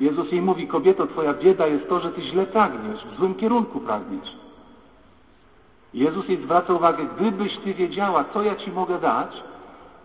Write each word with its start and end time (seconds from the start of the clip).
Jezus 0.00 0.32
jej 0.32 0.42
mówi, 0.42 0.66
kobieto, 0.66 1.06
twoja 1.06 1.34
bieda 1.34 1.66
jest 1.66 1.88
to, 1.88 2.00
że 2.00 2.10
ty 2.10 2.22
źle 2.22 2.46
pragniesz, 2.46 3.04
w 3.04 3.16
złym 3.16 3.34
kierunku 3.34 3.80
pragniesz. 3.80 4.36
Jezus 5.94 6.28
jej 6.28 6.42
zwraca 6.42 6.74
uwagę, 6.74 7.06
gdybyś 7.16 7.58
ty 7.58 7.74
wiedziała, 7.74 8.24
co 8.24 8.42
ja 8.42 8.56
ci 8.56 8.70
mogę 8.72 8.98
dać, 8.98 9.42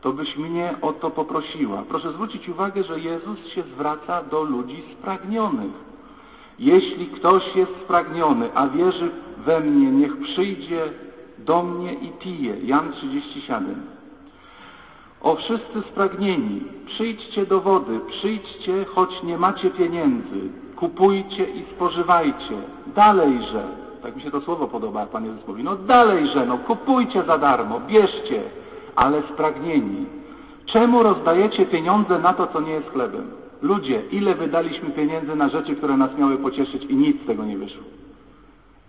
to 0.02 0.13
byś 0.13 0.38
mnie 0.38 0.76
o 0.81 0.94
to 0.94 1.10
poprosiła. 1.10 1.84
Proszę 1.89 2.12
zwrócić 2.12 2.50
uwagę, 2.50 2.84
że 2.84 3.00
Jezus 3.00 3.47
się 3.47 3.63
zwraca 3.63 4.23
do 4.23 4.44
ludzi 4.44 4.84
spragnionych. 5.00 5.71
Jeśli 6.59 7.07
ktoś 7.07 7.55
jest 7.55 7.71
spragniony, 7.83 8.49
a 8.55 8.67
wierzy 8.67 9.12
we 9.37 9.59
mnie, 9.59 9.91
niech 9.91 10.17
przyjdzie 10.17 10.89
do 11.37 11.63
mnie 11.63 11.93
i 11.93 12.07
pije. 12.09 12.55
Jan 12.65 12.91
37. 12.91 13.94
O 15.26 15.35
wszyscy 15.35 15.81
spragnieni, 15.92 16.62
przyjdźcie 16.85 17.45
do 17.45 17.62
wody, 17.62 17.99
przyjdźcie, 18.08 18.85
choć 18.85 19.23
nie 19.23 19.38
macie 19.38 19.70
pieniędzy, 19.70 20.40
kupujcie 20.76 21.45
i 21.45 21.63
spożywajcie. 21.76 22.55
Dalejże, 22.95 23.64
tak 24.02 24.16
mi 24.16 24.22
się 24.22 24.31
to 24.31 24.41
słowo 24.41 24.67
podoba, 24.67 25.00
jak 25.00 25.09
Pan 25.09 25.26
Jezus 25.26 25.48
mówi, 25.48 25.64
no 25.64 25.76
dalejże, 25.76 26.45
no 26.45 26.58
kupujcie 26.58 27.23
za 27.23 27.38
darmo, 27.38 27.80
bierzcie, 27.80 28.41
ale 28.95 29.22
spragnieni. 29.34 30.05
Czemu 30.66 31.03
rozdajecie 31.03 31.66
pieniądze 31.66 32.20
na 32.20 32.34
to, 32.34 32.48
co 32.48 32.62
nie 32.62 32.72
jest 32.72 32.89
chlebem? 32.89 33.31
Ludzie, 33.62 34.02
ile 34.12 34.36
wydaliśmy 34.36 34.89
pieniędzy 34.89 35.36
na 35.36 35.50
rzeczy, 35.50 35.76
które 35.76 35.98
nas 35.98 36.17
miały 36.17 36.38
pocieszyć 36.38 36.84
i 36.84 36.95
nic 36.95 37.23
z 37.23 37.28
tego 37.28 37.45
nie 37.45 37.58
wyszło? 37.58 37.84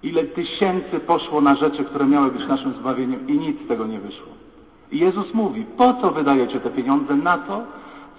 Ile 0.02 0.24
tysięcy 0.24 1.00
poszło 1.06 1.40
na 1.40 1.54
rzeczy, 1.54 1.84
które 1.84 2.06
miały 2.06 2.30
być 2.30 2.48
naszym 2.48 2.72
zbawieniem 2.72 3.28
i 3.28 3.38
nic 3.38 3.64
z 3.64 3.68
tego 3.68 3.86
nie 3.86 3.98
wyszło? 4.00 4.45
Jezus 4.92 5.34
mówi, 5.34 5.64
po 5.76 5.94
co 5.94 6.10
wydajecie 6.10 6.60
te 6.60 6.70
pieniądze 6.70 7.16
na 7.16 7.38
to, 7.38 7.62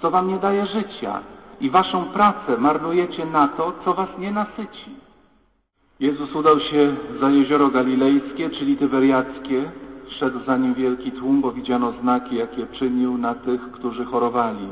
co 0.01 0.11
wam 0.11 0.27
nie 0.27 0.37
daje 0.37 0.65
życia 0.65 1.19
i 1.61 1.69
waszą 1.69 2.05
pracę 2.05 2.57
marnujecie 2.57 3.25
na 3.25 3.47
to, 3.47 3.73
co 3.85 3.93
was 3.93 4.09
nie 4.19 4.31
nasyci? 4.31 4.91
Jezus 5.99 6.35
udał 6.35 6.59
się 6.59 6.95
za 7.19 7.29
jezioro 7.29 7.69
galilejskie, 7.69 8.49
czyli 8.49 8.77
tyberiackie. 8.77 9.71
Szedł 10.19 10.39
za 10.45 10.57
nim 10.57 10.73
wielki 10.73 11.11
tłum, 11.11 11.41
bo 11.41 11.51
widziano 11.51 11.91
znaki, 11.91 12.35
jakie 12.35 12.67
czynił 12.67 13.17
na 13.17 13.35
tych, 13.35 13.71
którzy 13.71 14.05
chorowali. 14.05 14.67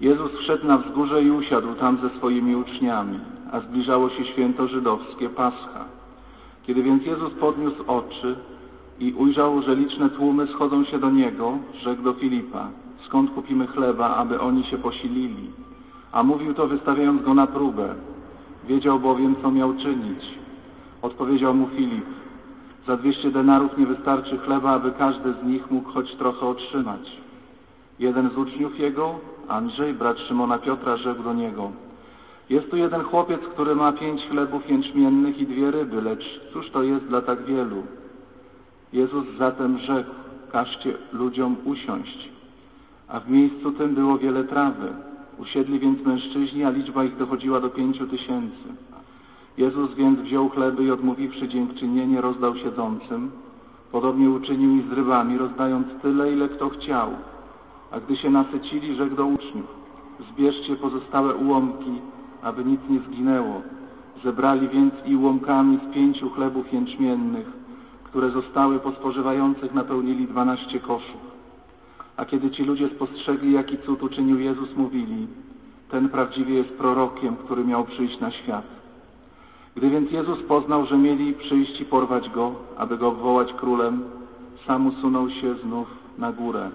Jezus 0.00 0.32
wszedł 0.32 0.66
na 0.66 0.78
wzgórze 0.78 1.22
i 1.22 1.30
usiadł 1.30 1.74
tam 1.74 1.98
ze 2.02 2.10
swoimi 2.10 2.56
uczniami, 2.56 3.18
a 3.52 3.60
zbliżało 3.60 4.10
się 4.10 4.24
święto 4.24 4.68
żydowskie 4.68 5.28
Pascha. 5.28 5.84
Kiedy 6.66 6.82
więc 6.82 7.06
Jezus 7.06 7.32
podniósł 7.32 7.84
oczy 7.86 8.36
i 9.00 9.12
ujrzał, 9.12 9.62
że 9.62 9.74
liczne 9.74 10.10
tłumy 10.10 10.46
schodzą 10.46 10.84
się 10.84 10.98
do 10.98 11.10
Niego, 11.10 11.58
rzekł 11.82 12.02
do 12.02 12.12
Filipa, 12.12 12.68
skąd 13.06 13.30
kupimy 13.30 13.66
chleba, 13.66 14.16
aby 14.16 14.40
oni 14.40 14.64
się 14.64 14.78
posilili? 14.78 15.50
A 16.12 16.22
mówił 16.22 16.54
to 16.54 16.66
wystawiając 16.66 17.22
go 17.22 17.34
na 17.34 17.46
próbę. 17.46 17.94
Wiedział 18.68 19.00
bowiem, 19.00 19.36
co 19.42 19.50
miał 19.50 19.74
czynić. 19.74 20.24
Odpowiedział 21.02 21.54
mu 21.54 21.68
Filip, 21.76 22.04
za 22.86 22.96
dwieście 22.96 23.30
denarów 23.30 23.78
nie 23.78 23.86
wystarczy 23.86 24.38
chleba, 24.38 24.70
aby 24.70 24.92
każdy 24.92 25.32
z 25.32 25.46
nich 25.46 25.70
mógł 25.70 25.90
choć 25.90 26.14
trochę 26.14 26.46
otrzymać. 26.46 27.20
Jeden 27.98 28.30
z 28.30 28.38
uczniów 28.38 28.78
jego, 28.78 29.14
Andrzej, 29.48 29.94
brat 29.94 30.18
Szymona 30.18 30.58
Piotra, 30.58 30.96
rzekł 30.96 31.22
do 31.22 31.34
niego, 31.34 31.70
jest 32.50 32.70
tu 32.70 32.76
jeden 32.76 33.02
chłopiec, 33.02 33.40
który 33.40 33.74
ma 33.74 33.92
pięć 33.92 34.22
chlebów 34.30 34.70
jęczmiennych 34.70 35.38
i 35.38 35.46
dwie 35.46 35.70
ryby, 35.70 36.02
lecz 36.02 36.40
cóż 36.52 36.70
to 36.70 36.82
jest 36.82 37.04
dla 37.04 37.20
tak 37.20 37.44
wielu? 37.44 37.82
Jezus 38.92 39.24
zatem 39.38 39.78
rzekł, 39.78 40.10
każcie 40.52 40.94
ludziom 41.12 41.56
usiąść. 41.64 42.28
A 43.08 43.20
w 43.20 43.30
miejscu 43.30 43.72
tym 43.72 43.94
było 43.94 44.18
wiele 44.18 44.44
trawy. 44.44 44.92
Usiedli 45.38 45.78
więc 45.78 46.06
mężczyźni, 46.06 46.64
a 46.64 46.70
liczba 46.70 47.04
ich 47.04 47.16
dochodziła 47.16 47.60
do 47.60 47.70
pięciu 47.70 48.06
tysięcy. 48.06 48.68
Jezus 49.58 49.94
więc 49.94 50.20
wziął 50.20 50.48
chleby 50.48 50.84
i 50.84 50.90
odmówiwszy 50.90 51.48
dziękczynienie, 51.48 52.20
rozdał 52.20 52.56
siedzącym. 52.56 53.30
Podobnie 53.92 54.30
uczynił 54.30 54.76
i 54.76 54.88
z 54.88 54.92
rybami, 54.92 55.38
rozdając 55.38 55.86
tyle, 56.02 56.32
ile 56.32 56.48
kto 56.48 56.68
chciał. 56.68 57.10
A 57.90 58.00
gdy 58.00 58.16
się 58.16 58.30
nasycili, 58.30 58.96
rzekł 58.96 59.16
do 59.16 59.26
uczniów, 59.26 59.66
zbierzcie 60.32 60.76
pozostałe 60.76 61.34
ułomki, 61.34 61.92
aby 62.42 62.64
nic 62.64 62.80
nie 62.90 63.00
zginęło. 63.00 63.62
Zebrali 64.24 64.68
więc 64.68 64.94
i 65.06 65.16
ułomkami 65.16 65.78
z 65.90 65.94
pięciu 65.94 66.30
chlebów 66.30 66.72
jęczmiennych, 66.72 67.59
które 68.10 68.30
zostały 68.30 68.78
po 68.78 68.92
spożywających, 68.92 69.74
napełnili 69.74 70.26
dwanaście 70.26 70.80
koszów. 70.80 71.20
A 72.16 72.24
kiedy 72.24 72.50
ci 72.50 72.64
ludzie 72.64 72.88
spostrzegli, 72.88 73.52
jaki 73.52 73.78
cud 73.78 74.02
uczynił 74.02 74.40
Jezus, 74.40 74.76
mówili, 74.76 75.26
ten 75.90 76.08
prawdziwie 76.08 76.54
jest 76.54 76.70
prorokiem, 76.70 77.36
który 77.36 77.64
miał 77.64 77.84
przyjść 77.84 78.20
na 78.20 78.30
świat. 78.30 78.64
Gdy 79.76 79.90
więc 79.90 80.10
Jezus 80.10 80.42
poznał, 80.42 80.86
że 80.86 80.98
mieli 80.98 81.32
przyjść 81.32 81.80
i 81.80 81.84
porwać 81.84 82.28
Go, 82.30 82.54
aby 82.76 82.98
Go 82.98 83.08
obwołać 83.08 83.52
królem, 83.52 84.02
sam 84.66 84.86
usunął 84.86 85.30
się 85.30 85.54
znów 85.54 85.88
na 86.18 86.32
górę. 86.32 86.70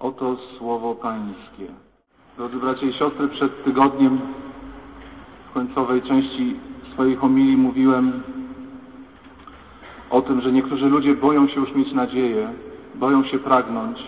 Oto 0.00 0.36
słowo 0.58 0.94
Pańskie. 0.94 1.66
Drodzy 2.36 2.56
bracia 2.56 2.86
i 2.86 2.92
siostry, 2.92 3.28
przed 3.28 3.64
tygodniem 3.64 4.18
w 5.50 5.52
końcowej 5.52 6.02
części 6.02 6.56
swojej 6.92 7.16
homilii 7.16 7.56
mówiłem 7.56 8.22
o 10.10 10.22
tym, 10.22 10.40
że 10.40 10.52
niektórzy 10.52 10.88
ludzie 10.88 11.14
boją 11.14 11.48
się 11.48 11.60
już 11.60 11.74
mieć 11.74 11.92
nadzieję, 11.92 12.48
boją 12.94 13.24
się 13.24 13.38
pragnąć, 13.38 13.98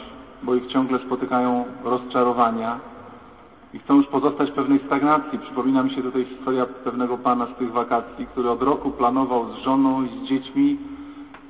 bo 0.43 0.55
ich 0.55 0.67
ciągle 0.67 0.99
spotykają 0.99 1.65
rozczarowania 1.85 2.79
i 3.75 3.79
chcą 3.79 3.97
już 3.97 4.07
pozostać 4.07 4.51
w 4.51 4.55
pewnej 4.55 4.79
stagnacji. 4.87 5.39
Przypomina 5.39 5.83
mi 5.83 5.91
się 5.91 6.03
tutaj 6.03 6.25
historia 6.25 6.67
pewnego 6.67 7.19
pana 7.19 7.47
z 7.47 7.59
tych 7.59 7.73
wakacji, 7.73 8.27
który 8.27 8.51
od 8.51 8.63
roku 8.63 8.91
planował 8.91 9.53
z 9.53 9.57
żoną 9.57 10.03
i 10.03 10.09
z 10.09 10.29
dziećmi 10.29 10.79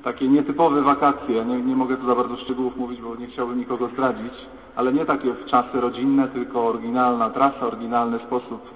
takie 0.05 0.29
nietypowe 0.29 0.83
wakacje. 0.83 1.37
Ja 1.37 1.45
nie, 1.45 1.63
nie 1.63 1.77
mogę 1.77 1.97
tu 1.97 2.07
za 2.07 2.15
bardzo 2.15 2.37
szczegółów 2.37 2.77
mówić, 2.77 3.01
bo 3.01 3.17
nie 3.17 3.27
chciałbym 3.27 3.59
nikogo 3.59 3.89
zdradzić, 3.89 4.33
ale 4.77 4.93
nie 4.93 5.07
takie 5.07 5.35
w 5.35 5.47
czasy 5.47 5.81
rodzinne, 5.81 6.29
tylko 6.29 6.67
oryginalna 6.67 7.31
trasa, 7.31 7.67
oryginalny 7.67 8.19
sposób 8.19 8.71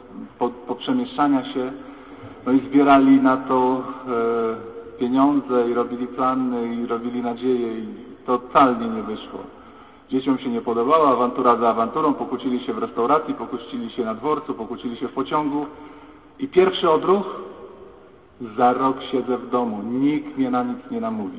poprzemieszczania 0.67 1.45
się. 1.55 1.73
No 2.47 2.53
i 2.53 2.61
zbierali 2.61 3.21
na 3.21 3.37
to 3.37 3.83
e, 4.09 4.74
pieniądze 4.99 5.71
i 5.71 5.75
robili 5.75 6.07
plany 6.07 6.75
i 6.75 6.87
robili 6.87 7.23
nadzieje 7.23 7.79
i 7.79 7.87
totalnie 8.27 8.89
nie 8.89 9.03
wyszło. 9.03 9.41
Dzieciom 10.11 10.39
się 10.39 10.49
nie 10.49 10.61
podobała, 10.61 11.13
awantura 11.13 11.57
za 11.57 11.69
awanturą, 11.69 12.15
pokłócili 12.15 12.61
się 12.61 12.73
w 12.73 12.79
restauracji, 12.79 13.35
pokłócili 13.35 13.91
się 13.91 14.05
na 14.05 14.15
dworcu, 14.15 14.55
pokłócili 14.55 14.97
się 14.97 15.09
w 15.09 15.13
pociągu 15.13 15.67
i 16.39 16.49
pierwszy 16.49 16.91
odruch 16.91 17.27
za 18.57 18.73
rok 18.73 18.97
siedzę 19.03 19.39
w 19.39 19.51
domu, 19.51 19.83
nikt 19.83 20.37
mnie 20.37 20.51
na 20.51 20.63
nic 20.63 20.91
nie 20.91 21.01
namówi. 21.01 21.39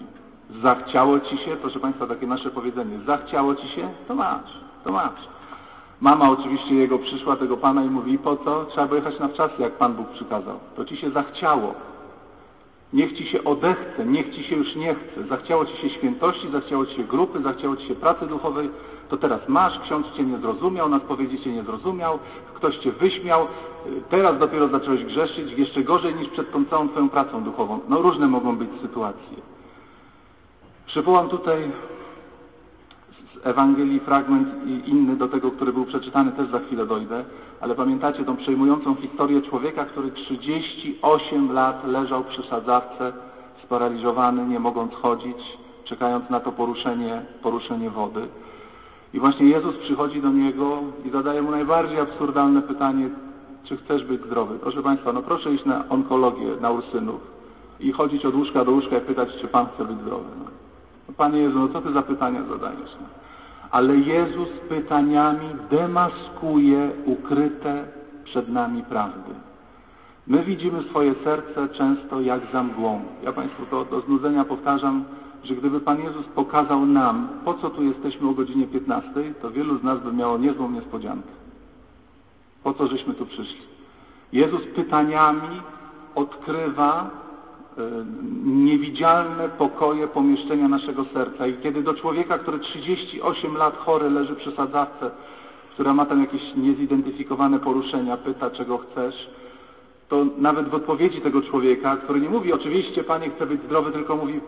Zachciało 0.63 1.19
ci 1.19 1.37
się, 1.37 1.55
proszę 1.61 1.79
Państwa, 1.79 2.07
takie 2.07 2.27
nasze 2.27 2.49
powiedzenie, 2.49 2.99
zachciało 3.05 3.55
ci 3.55 3.67
się, 3.67 3.89
to 4.07 4.15
masz, 4.15 4.59
to 4.83 4.91
masz. 4.91 5.35
Mama 6.01 6.29
oczywiście 6.29 6.75
jego 6.75 6.99
przyszła, 6.99 7.35
tego 7.35 7.57
Pana 7.57 7.83
i 7.83 7.89
mówi, 7.89 8.17
po 8.17 8.37
co? 8.37 8.65
Trzeba 8.65 8.95
jechać 8.95 9.19
na 9.19 9.27
wczasy, 9.27 9.53
jak 9.61 9.73
Pan 9.73 9.93
Bóg 9.93 10.09
przykazał. 10.09 10.59
To 10.75 10.85
ci 10.85 10.97
się 10.97 11.11
zachciało. 11.11 11.73
Niech 12.95 13.13
ci 13.17 13.25
się 13.25 13.43
odechce, 13.43 14.05
niech 14.05 14.35
ci 14.35 14.43
się 14.43 14.55
już 14.55 14.75
nie 14.75 14.95
chce. 14.95 15.23
Zachciało 15.23 15.65
ci 15.65 15.77
się 15.77 15.89
świętości, 15.89 16.49
zachciało 16.49 16.85
ci 16.85 16.95
się 16.95 17.03
grupy, 17.03 17.41
zachciało 17.41 17.75
ci 17.75 17.87
się 17.87 17.95
pracy 17.95 18.27
duchowej, 18.27 18.69
to 19.09 19.17
teraz 19.17 19.49
masz, 19.49 19.79
ksiądz 19.79 20.07
cię 20.17 20.23
nie 20.23 20.37
zrozumiał, 20.37 20.89
na 20.89 20.99
spowiedzi 20.99 21.39
cię 21.39 21.51
nie 21.51 21.63
zrozumiał, 21.63 22.19
ktoś 22.53 22.77
cię 22.77 22.91
wyśmiał, 22.91 23.47
teraz 24.09 24.39
dopiero 24.39 24.67
zacząłeś 24.67 25.03
grzeszyć, 25.03 25.51
jeszcze 25.51 25.83
gorzej 25.83 26.15
niż 26.15 26.29
przed 26.29 26.51
tą 26.51 26.65
całą 26.65 26.89
twoją 26.89 27.09
pracą 27.09 27.43
duchową. 27.43 27.79
No 27.89 28.01
różne 28.01 28.27
mogą 28.27 28.55
być 28.57 28.69
sytuacje. 28.81 29.37
Przywołam 30.85 31.29
tutaj 31.29 31.71
z 33.35 33.47
Ewangelii 33.47 33.99
fragment 33.99 34.47
inny 34.85 35.15
do 35.15 35.27
tego, 35.27 35.51
który 35.51 35.73
był 35.73 35.85
przeczytany, 35.85 36.31
też 36.31 36.49
za 36.49 36.59
chwilę 36.59 36.85
dojdę, 36.85 37.25
ale 37.61 37.75
pamiętacie 37.75 38.25
tą 38.25 38.37
przejmującą 38.37 38.95
historię 38.95 39.41
człowieka, 39.41 39.85
który 39.85 40.11
38 40.11 41.51
lat 41.51 41.87
leżał 41.87 42.23
przy 42.23 42.43
sadzawce, 42.43 43.13
sparaliżowany, 43.63 44.47
nie 44.47 44.59
mogąc 44.59 44.93
chodzić, 44.93 45.37
czekając 45.83 46.29
na 46.29 46.39
to 46.39 46.51
poruszenie, 46.51 47.21
poruszenie 47.41 47.89
wody. 47.89 48.27
I 49.13 49.19
właśnie 49.19 49.45
Jezus 49.45 49.75
przychodzi 49.77 50.21
do 50.21 50.31
niego 50.31 50.83
i 51.05 51.09
zadaje 51.09 51.41
mu 51.41 51.51
najbardziej 51.51 51.99
absurdalne 51.99 52.61
pytanie, 52.61 53.09
czy 53.63 53.77
chcesz 53.77 54.03
być 54.03 54.21
zdrowy? 54.21 54.59
Proszę 54.59 54.83
Państwa, 54.83 55.13
no 55.13 55.21
proszę 55.21 55.53
iść 55.53 55.65
na 55.65 55.89
onkologię, 55.89 56.55
na 56.61 56.71
ursynów 56.71 57.35
i 57.79 57.91
chodzić 57.91 58.25
od 58.25 58.35
łóżka 58.35 58.65
do 58.65 58.71
łóżka 58.71 58.97
i 58.97 59.01
pytać, 59.01 59.29
czy 59.41 59.47
Pan 59.47 59.67
chce 59.73 59.85
być 59.85 59.97
zdrowy. 59.97 60.25
No. 60.39 60.64
Panie 61.17 61.39
Jezu, 61.39 61.59
no 61.59 61.67
co 61.67 61.81
Ty 61.81 61.93
za 61.93 62.01
pytania 62.01 62.43
zadajesz? 62.43 62.95
No? 63.01 63.07
Ale 63.71 63.95
Jezus 63.95 64.49
pytaniami 64.69 65.47
demaskuje 65.69 66.91
ukryte 67.05 67.87
przed 68.23 68.49
nami 68.49 68.83
prawdy. 68.83 69.33
My 70.27 70.43
widzimy 70.43 70.83
swoje 70.83 71.15
serce 71.23 71.67
często 71.69 72.21
jak 72.21 72.41
za 72.53 72.63
mgłą. 72.63 73.01
Ja 73.23 73.31
Państwu 73.31 73.65
to 73.65 73.85
do 73.85 74.01
znudzenia 74.01 74.45
powtarzam, 74.45 75.03
że 75.43 75.55
gdyby 75.55 75.79
Pan 75.79 75.99
Jezus 75.99 76.25
pokazał 76.25 76.85
nam, 76.85 77.29
po 77.45 77.53
co 77.53 77.69
tu 77.69 77.83
jesteśmy 77.83 78.29
o 78.29 78.33
godzinie 78.33 78.67
15, 78.67 79.33
to 79.41 79.51
wielu 79.51 79.77
z 79.79 79.83
nas 79.83 79.99
by 79.99 80.13
miało 80.13 80.37
niezłą 80.37 80.71
niespodziankę. 80.71 81.29
Po 82.63 82.73
co 82.73 82.87
żeśmy 82.87 83.13
tu 83.13 83.25
przyszli? 83.25 83.61
Jezus 84.33 84.61
pytaniami 84.75 85.61
odkrywa 86.15 87.09
niewidzialne 88.45 89.49
pokoje 89.49 90.07
pomieszczenia 90.07 90.67
naszego 90.67 91.05
serca. 91.13 91.47
I 91.47 91.57
kiedy 91.57 91.83
do 91.83 91.93
człowieka, 91.93 92.37
który 92.37 92.59
38 92.59 93.57
lat 93.57 93.77
chory 93.77 94.09
leży 94.09 94.35
przy 94.35 94.51
sadzawce, 94.51 95.11
która 95.73 95.93
ma 95.93 96.05
tam 96.05 96.21
jakieś 96.21 96.55
niezidentyfikowane 96.55 97.59
poruszenia, 97.59 98.17
pyta, 98.17 98.49
czego 98.49 98.77
chcesz, 98.77 99.29
to 100.09 100.25
nawet 100.37 100.69
w 100.69 100.73
odpowiedzi 100.73 101.21
tego 101.21 101.41
człowieka, 101.41 101.97
który 101.97 102.21
nie 102.21 102.29
mówi, 102.29 102.53
oczywiście 102.53 103.03
Panie 103.03 103.29
chcę 103.29 103.45
być 103.45 103.61
zdrowy, 103.61 103.91
tylko 103.91 104.15
mówi, 104.15 104.41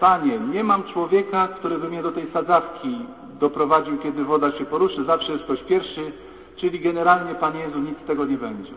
Panie, 0.00 0.38
nie 0.52 0.64
mam 0.64 0.84
człowieka, 0.84 1.48
który 1.48 1.78
by 1.78 1.88
mnie 1.88 2.02
do 2.02 2.12
tej 2.12 2.26
sadzawki 2.32 2.98
doprowadził, 3.40 3.98
kiedy 3.98 4.24
woda 4.24 4.52
się 4.52 4.64
poruszy, 4.64 5.04
zawsze 5.04 5.32
jest 5.32 5.44
ktoś 5.44 5.62
pierwszy, 5.62 6.12
czyli 6.56 6.80
generalnie, 6.80 7.34
Panie 7.34 7.60
Jezu, 7.60 7.78
nic 7.78 7.98
z 8.04 8.06
tego 8.06 8.24
nie 8.24 8.36
będzie. 8.36 8.72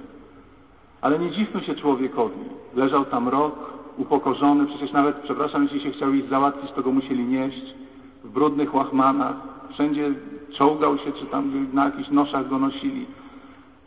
Ale 1.01 1.19
nie 1.19 1.31
dziwmy 1.31 1.63
się 1.63 1.75
człowiekowi. 1.75 2.39
Leżał 2.75 3.05
tam 3.05 3.29
rok, 3.29 3.55
upokorzony, 3.97 4.65
przecież 4.65 4.91
nawet, 4.91 5.15
przepraszam, 5.15 5.63
jeśli 5.63 5.81
się 5.81 5.91
chciał 5.91 6.13
iść 6.13 6.29
załatwić, 6.29 6.71
to 6.71 6.81
go 6.81 6.91
musieli 6.91 7.25
nieść 7.25 7.75
w 8.23 8.29
brudnych 8.29 8.75
łachmanach, 8.75 9.35
wszędzie 9.73 10.13
czołgał 10.53 10.97
się, 10.97 11.11
czy 11.11 11.25
tam 11.25 11.67
na 11.73 11.85
jakichś 11.85 12.09
noszach 12.09 12.49
go 12.49 12.59
nosili. 12.59 13.05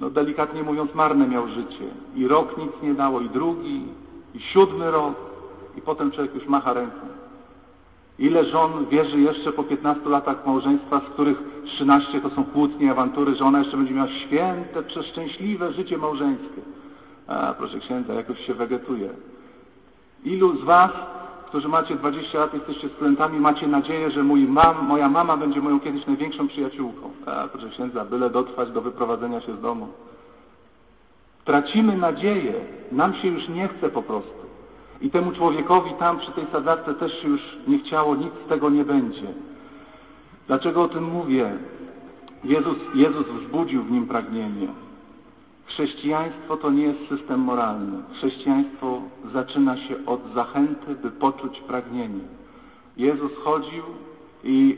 No 0.01 0.11
delikatnie 0.11 0.63
mówiąc, 0.63 0.95
marne 0.95 1.29
miał 1.29 1.49
życie. 1.49 1.85
I 2.17 2.29
rok 2.29 2.59
nic 2.59 2.73
nie 2.83 2.95
dało, 2.95 3.21
i 3.21 3.29
drugi, 3.29 3.83
i 4.35 4.41
siódmy 4.41 4.91
rok, 4.91 5.15
i 5.77 5.83
potem 5.83 6.11
człowiek 6.11 6.35
już 6.35 6.47
macha 6.47 6.73
ręką. 6.73 7.07
Ile 8.19 8.45
żon 8.45 8.87
wierzy 8.87 9.21
jeszcze 9.21 9.53
po 9.53 9.65
15 9.65 10.09
latach 10.09 10.47
małżeństwa, 10.47 11.01
z 11.01 11.13
których 11.13 11.39
13 11.65 12.21
to 12.21 12.31
są 12.31 12.45
kłótnie, 12.45 12.91
awantury, 12.91 13.35
że 13.35 13.45
ona 13.45 13.59
jeszcze 13.59 13.77
będzie 13.77 13.95
miała 13.95 14.09
święte, 14.09 14.83
przeszczęśliwe 14.83 15.73
życie 15.73 15.99
małżeńskie. 15.99 16.63
A, 17.27 17.55
proszę 17.59 17.79
księdza, 17.79 18.15
jakoś 18.15 18.47
się 18.47 18.55
wegetuje. 18.55 19.09
Ilu 20.27 20.57
z 20.57 20.65
was, 20.65 20.91
którzy 21.47 21.69
macie 21.69 21.97
20 21.97 22.39
lat, 22.39 22.55
jesteście 22.55 22.89
studentami, 22.89 23.41
macie 23.41 23.67
nadzieję, 23.67 24.11
że 24.11 24.23
mój 24.23 24.47
mam, 24.47 24.87
moja 24.87 25.09
mama 25.09 25.37
będzie 25.37 25.61
moją 25.61 25.81
kiedyś 25.81 26.07
największą 26.07 26.49
przyjaciółką? 26.49 27.11
A, 27.27 27.49
proszę 27.49 27.69
księdza, 27.69 28.05
byle 28.05 28.31
dotrwać 28.31 28.71
do 28.71 28.81
wyprowadzenia 28.81 29.41
się 29.41 29.57
z 29.57 29.61
domu. 29.61 29.89
Tracimy 31.45 31.97
nadzieję. 31.97 32.55
Nam 32.93 33.15
się 33.15 33.29
już 33.29 33.49
nie 33.49 33.69
chce 33.69 33.89
po 33.89 34.03
prostu. 34.03 34.47
I 35.01 35.11
temu 35.11 35.33
człowiekowi 35.33 35.91
tam 35.99 36.19
przy 36.19 36.33
tej 36.33 36.47
sadzawce 36.53 36.95
też 36.95 37.23
się 37.23 37.29
już 37.29 37.41
nie 37.67 37.79
chciało, 37.79 38.17
nic 38.17 38.33
z 38.47 38.49
tego 38.49 38.71
nie 38.71 38.85
będzie. 38.85 39.27
Dlaczego 40.47 40.83
o 40.83 40.89
tym 40.89 41.05
mówię? 41.05 41.53
Jezus, 42.45 42.77
Jezus 42.95 43.27
wzbudził 43.27 43.83
w 43.83 43.91
nim 43.91 44.07
pragnienie. 44.07 44.69
Chrześcijaństwo 45.67 46.57
to 46.57 46.71
nie 46.71 46.83
jest 46.83 47.09
system 47.09 47.41
moralny. 47.41 48.03
Chrześcijaństwo 48.13 49.01
zaczyna 49.33 49.77
się 49.77 49.97
od 50.07 50.21
zachęty, 50.35 50.95
by 50.95 51.11
poczuć 51.11 51.61
pragnienie. 51.61 52.25
Jezus 52.97 53.33
chodził 53.45 53.83
i 54.45 54.77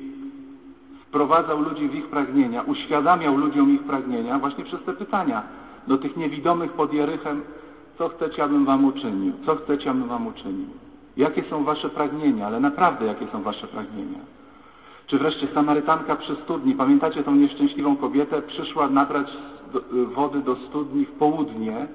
wprowadzał 1.03 1.63
ludzi 1.63 1.89
w 1.89 1.95
ich 1.95 2.07
pragnienia, 2.07 2.63
uświadamiał 2.63 3.37
ludziom 3.37 3.75
ich 3.75 3.83
pragnienia 3.83 4.39
właśnie 4.39 4.65
przez 4.65 4.85
te 4.85 4.93
pytania 4.93 5.43
do 5.87 5.99
tych 5.99 6.17
niewidomych 6.17 6.73
pod 6.73 6.93
Jerychem, 6.93 7.43
co 7.99 8.09
chcecie, 8.09 8.45
abym 8.45 8.65
wam 8.65 8.85
uczynił? 8.85 9.33
Co 9.47 9.57
chcecie, 9.57 9.91
abym 9.91 10.09
wam 10.09 10.27
uczynił? 10.27 10.67
Jakie 11.17 11.45
są 11.51 11.65
wasze 11.65 11.89
pragnienia? 11.89 12.47
Ale 12.47 12.61
naprawdę, 12.61 13.07
jakie 13.07 13.27
są 13.27 13.43
wasze 13.43 13.67
pragnienia? 13.67 14.19
Czy 15.07 15.19
wreszcie 15.19 15.49
Samarytanka 15.55 16.17
przy 16.17 16.37
studni, 16.37 16.75
pamiętacie 16.75 17.23
tą 17.23 17.35
nieszczęśliwą 17.35 17.97
kobietę, 17.97 18.43
przyszła 18.43 18.89
nabrać 18.89 19.27
wody 20.15 20.41
do 20.41 20.57
studni 20.57 21.05
w 21.05 21.13
południe, 21.13 21.87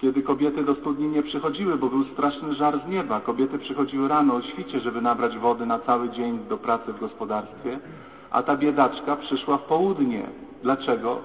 kiedy 0.00 0.22
kobiety 0.22 0.64
do 0.64 0.74
studni 0.74 1.08
nie 1.08 1.22
przychodziły, 1.22 1.76
bo 1.76 1.88
był 1.88 2.04
straszny 2.04 2.54
żar 2.54 2.80
z 2.86 2.90
nieba. 2.90 3.20
Kobiety 3.20 3.58
przychodziły 3.58 4.08
rano 4.08 4.34
o 4.34 4.42
świcie, 4.42 4.80
żeby 4.80 5.00
nabrać 5.00 5.38
wody 5.38 5.66
na 5.66 5.78
cały 5.78 6.10
dzień 6.10 6.38
do 6.48 6.56
pracy 6.56 6.92
w 6.92 7.00
gospodarstwie, 7.00 7.78
a 8.30 8.42
ta 8.42 8.56
biedaczka 8.56 9.16
przyszła 9.16 9.58
w 9.58 9.62
południe. 9.62 10.26
Dlaczego? 10.62 11.18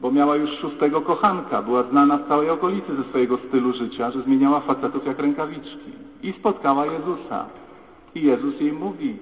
Bo 0.00 0.10
miała 0.10 0.36
już 0.36 0.50
szóstego 0.50 1.00
kochanka, 1.00 1.62
była 1.62 1.82
znana 1.82 2.16
w 2.16 2.28
całej 2.28 2.50
okolicy 2.50 2.96
ze 2.96 3.04
swojego 3.04 3.38
stylu 3.48 3.72
życia, 3.72 4.10
że 4.10 4.22
zmieniała 4.22 4.60
facetów 4.60 5.06
jak 5.06 5.18
rękawiczki. 5.18 5.92
I 6.22 6.32
spotkała 6.32 6.86
Jezusa. 6.86 7.46
I 8.14 8.22
Jezus 8.22 8.60
jej 8.60 8.72
mówi, 8.72 9.16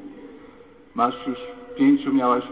masz 0.94 1.26
już 1.26 1.38
pięciu 1.76 2.12
miałaś 2.12 2.44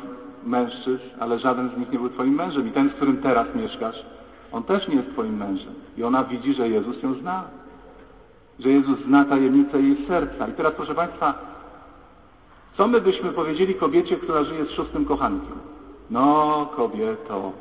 mężczyzn, 0.47 1.03
ale 1.21 1.39
żaden 1.39 1.71
z 1.71 1.79
nich 1.79 1.93
nie 1.93 1.99
był 1.99 2.09
twoim 2.09 2.35
mężem. 2.35 2.69
I 2.69 2.73
ten, 2.73 2.91
z 2.91 2.93
którym 2.93 3.17
teraz 3.17 3.55
mieszkasz, 3.55 3.97
on 4.53 4.63
też 4.63 4.89
nie 4.89 4.95
jest 4.95 5.11
twoim 5.11 5.37
mężem. 5.37 5.75
I 5.97 6.05
ona 6.05 6.25
widzi, 6.25 6.55
że 6.55 6.69
Jezus 6.69 7.03
ją 7.03 7.15
zna. 7.15 7.45
Że 8.59 8.69
Jezus 8.71 8.99
zna 9.07 9.25
tajemnicę 9.25 9.83
jej 9.83 10.07
serca. 10.09 10.49
I 10.49 10.53
teraz, 10.53 10.75
proszę 10.75 10.95
Państwa, 10.95 11.35
co 12.77 12.89
my 12.89 13.01
byśmy 13.01 13.33
powiedzieli 13.33 13.75
kobiecie, 13.75 14.17
która 14.17 14.45
żyje 14.45 14.65
z 14.65 14.71
szóstym 14.71 15.05
kochankiem? 15.05 15.59
No, 16.11 16.69
kobieto, 16.77 17.53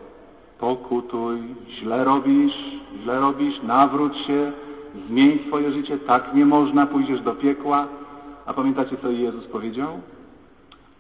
pokutuj, 0.59 1.39
źle 1.69 2.03
robisz, 2.03 2.53
źle 3.03 3.19
robisz, 3.19 3.61
nawróć 3.63 4.17
się, 4.17 4.51
zmień 5.07 5.39
swoje 5.47 5.71
życie, 5.71 5.97
tak 5.97 6.33
nie 6.33 6.45
można, 6.45 6.87
pójdziesz 6.87 7.21
do 7.21 7.35
piekła. 7.35 7.87
A 8.45 8.53
pamiętacie, 8.53 8.97
co 9.01 9.09
Jezus 9.11 9.45
powiedział? 9.45 9.99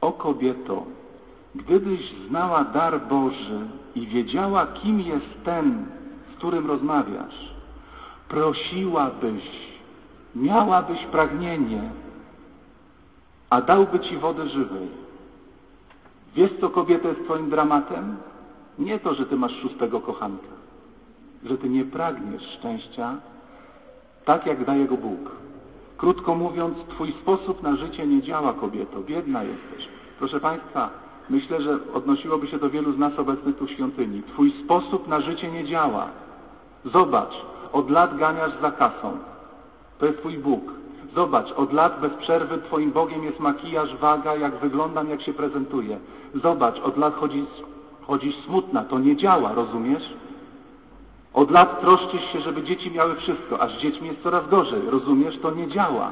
O 0.01 0.11
kobieto, 0.11 0.83
gdybyś 1.55 2.13
znała 2.27 2.63
dar 2.63 3.07
Boży 3.07 3.59
i 3.95 4.07
wiedziała, 4.07 4.67
kim 4.67 5.01
jest 5.01 5.43
ten, 5.43 5.85
z 6.33 6.37
którym 6.37 6.67
rozmawiasz, 6.67 7.53
prosiłabyś, 8.27 9.43
miałabyś 10.35 11.05
pragnienie, 11.05 11.81
a 13.49 13.61
dałby 13.61 13.99
ci 13.99 14.17
wody 14.17 14.49
żywej. 14.49 14.87
Wiesz, 16.35 16.51
co 16.61 16.69
kobieta 16.69 17.07
jest 17.07 17.23
twoim 17.23 17.49
dramatem? 17.49 18.17
Nie 18.79 18.99
to, 18.99 19.13
że 19.13 19.25
ty 19.25 19.35
masz 19.35 19.61
szóstego 19.61 19.99
kochanka, 20.01 20.53
że 21.43 21.57
ty 21.57 21.69
nie 21.69 21.85
pragniesz 21.85 22.43
szczęścia 22.59 23.15
tak, 24.25 24.45
jak 24.45 24.65
daje 24.65 24.85
go 24.85 24.97
Bóg. 24.97 25.31
Krótko 25.97 26.35
mówiąc, 26.35 26.77
twój 26.89 27.13
sposób 27.21 27.63
na 27.63 27.75
życie 27.75 28.07
nie 28.07 28.21
działa, 28.21 28.53
kobieto. 28.53 29.01
Biedna 29.01 29.43
jesteś. 29.43 29.87
Proszę 30.19 30.39
Państwa, 30.39 30.89
myślę, 31.29 31.61
że 31.61 31.79
odnosiłoby 31.93 32.47
się 32.47 32.57
do 32.59 32.69
wielu 32.69 32.93
z 32.93 32.97
nas 32.97 33.19
obecnych 33.19 33.57
tu 33.57 33.65
w 33.65 33.71
świątyni. 33.71 34.23
Twój 34.23 34.53
sposób 34.63 35.07
na 35.07 35.21
życie 35.21 35.51
nie 35.51 35.65
działa. 35.65 36.07
Zobacz, 36.85 37.33
od 37.73 37.89
lat 37.89 38.17
ganiasz 38.17 38.51
za 38.61 38.71
kasą. 38.71 39.17
To 39.99 40.05
jest 40.05 40.19
Twój 40.19 40.37
Bóg. 40.37 40.61
Zobacz, 41.15 41.51
od 41.51 41.73
lat 41.73 42.01
bez 42.01 42.13
przerwy 42.13 42.57
Twoim 42.57 42.91
Bogiem 42.91 43.23
jest 43.23 43.39
makijaż, 43.39 43.95
waga, 43.95 44.35
jak 44.35 44.55
wyglądam, 44.55 45.09
jak 45.09 45.21
się 45.21 45.33
prezentuję. 45.33 45.99
Zobacz, 46.35 46.79
od 46.79 46.97
lat 46.97 47.15
chodzisz, 47.15 47.49
chodzisz 48.07 48.35
smutna. 48.45 48.83
To 48.83 48.99
nie 48.99 49.15
działa, 49.15 49.53
rozumiesz? 49.53 50.13
Od 51.33 51.51
lat 51.51 51.81
troszczysz 51.81 52.31
się, 52.31 52.41
żeby 52.41 52.63
dzieci 52.63 52.91
miały 52.91 53.15
wszystko, 53.15 53.61
a 53.61 53.67
z 53.67 53.71
dziećmi 53.71 54.07
jest 54.07 54.23
coraz 54.23 54.49
gorzej. 54.49 54.81
Rozumiesz? 54.89 55.37
To 55.41 55.51
nie 55.51 55.67
działa. 55.67 56.11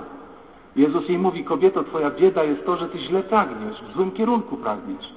Jezus 0.77 1.09
jej 1.09 1.17
mówi, 1.17 1.43
kobieto, 1.43 1.83
twoja 1.83 2.11
bieda 2.11 2.43
jest 2.43 2.65
to, 2.65 2.77
że 2.77 2.89
ty 2.89 2.99
źle 2.99 3.23
pragniesz, 3.23 3.81
w 3.81 3.93
złym 3.93 4.11
kierunku 4.11 4.57
pragniesz. 4.57 5.13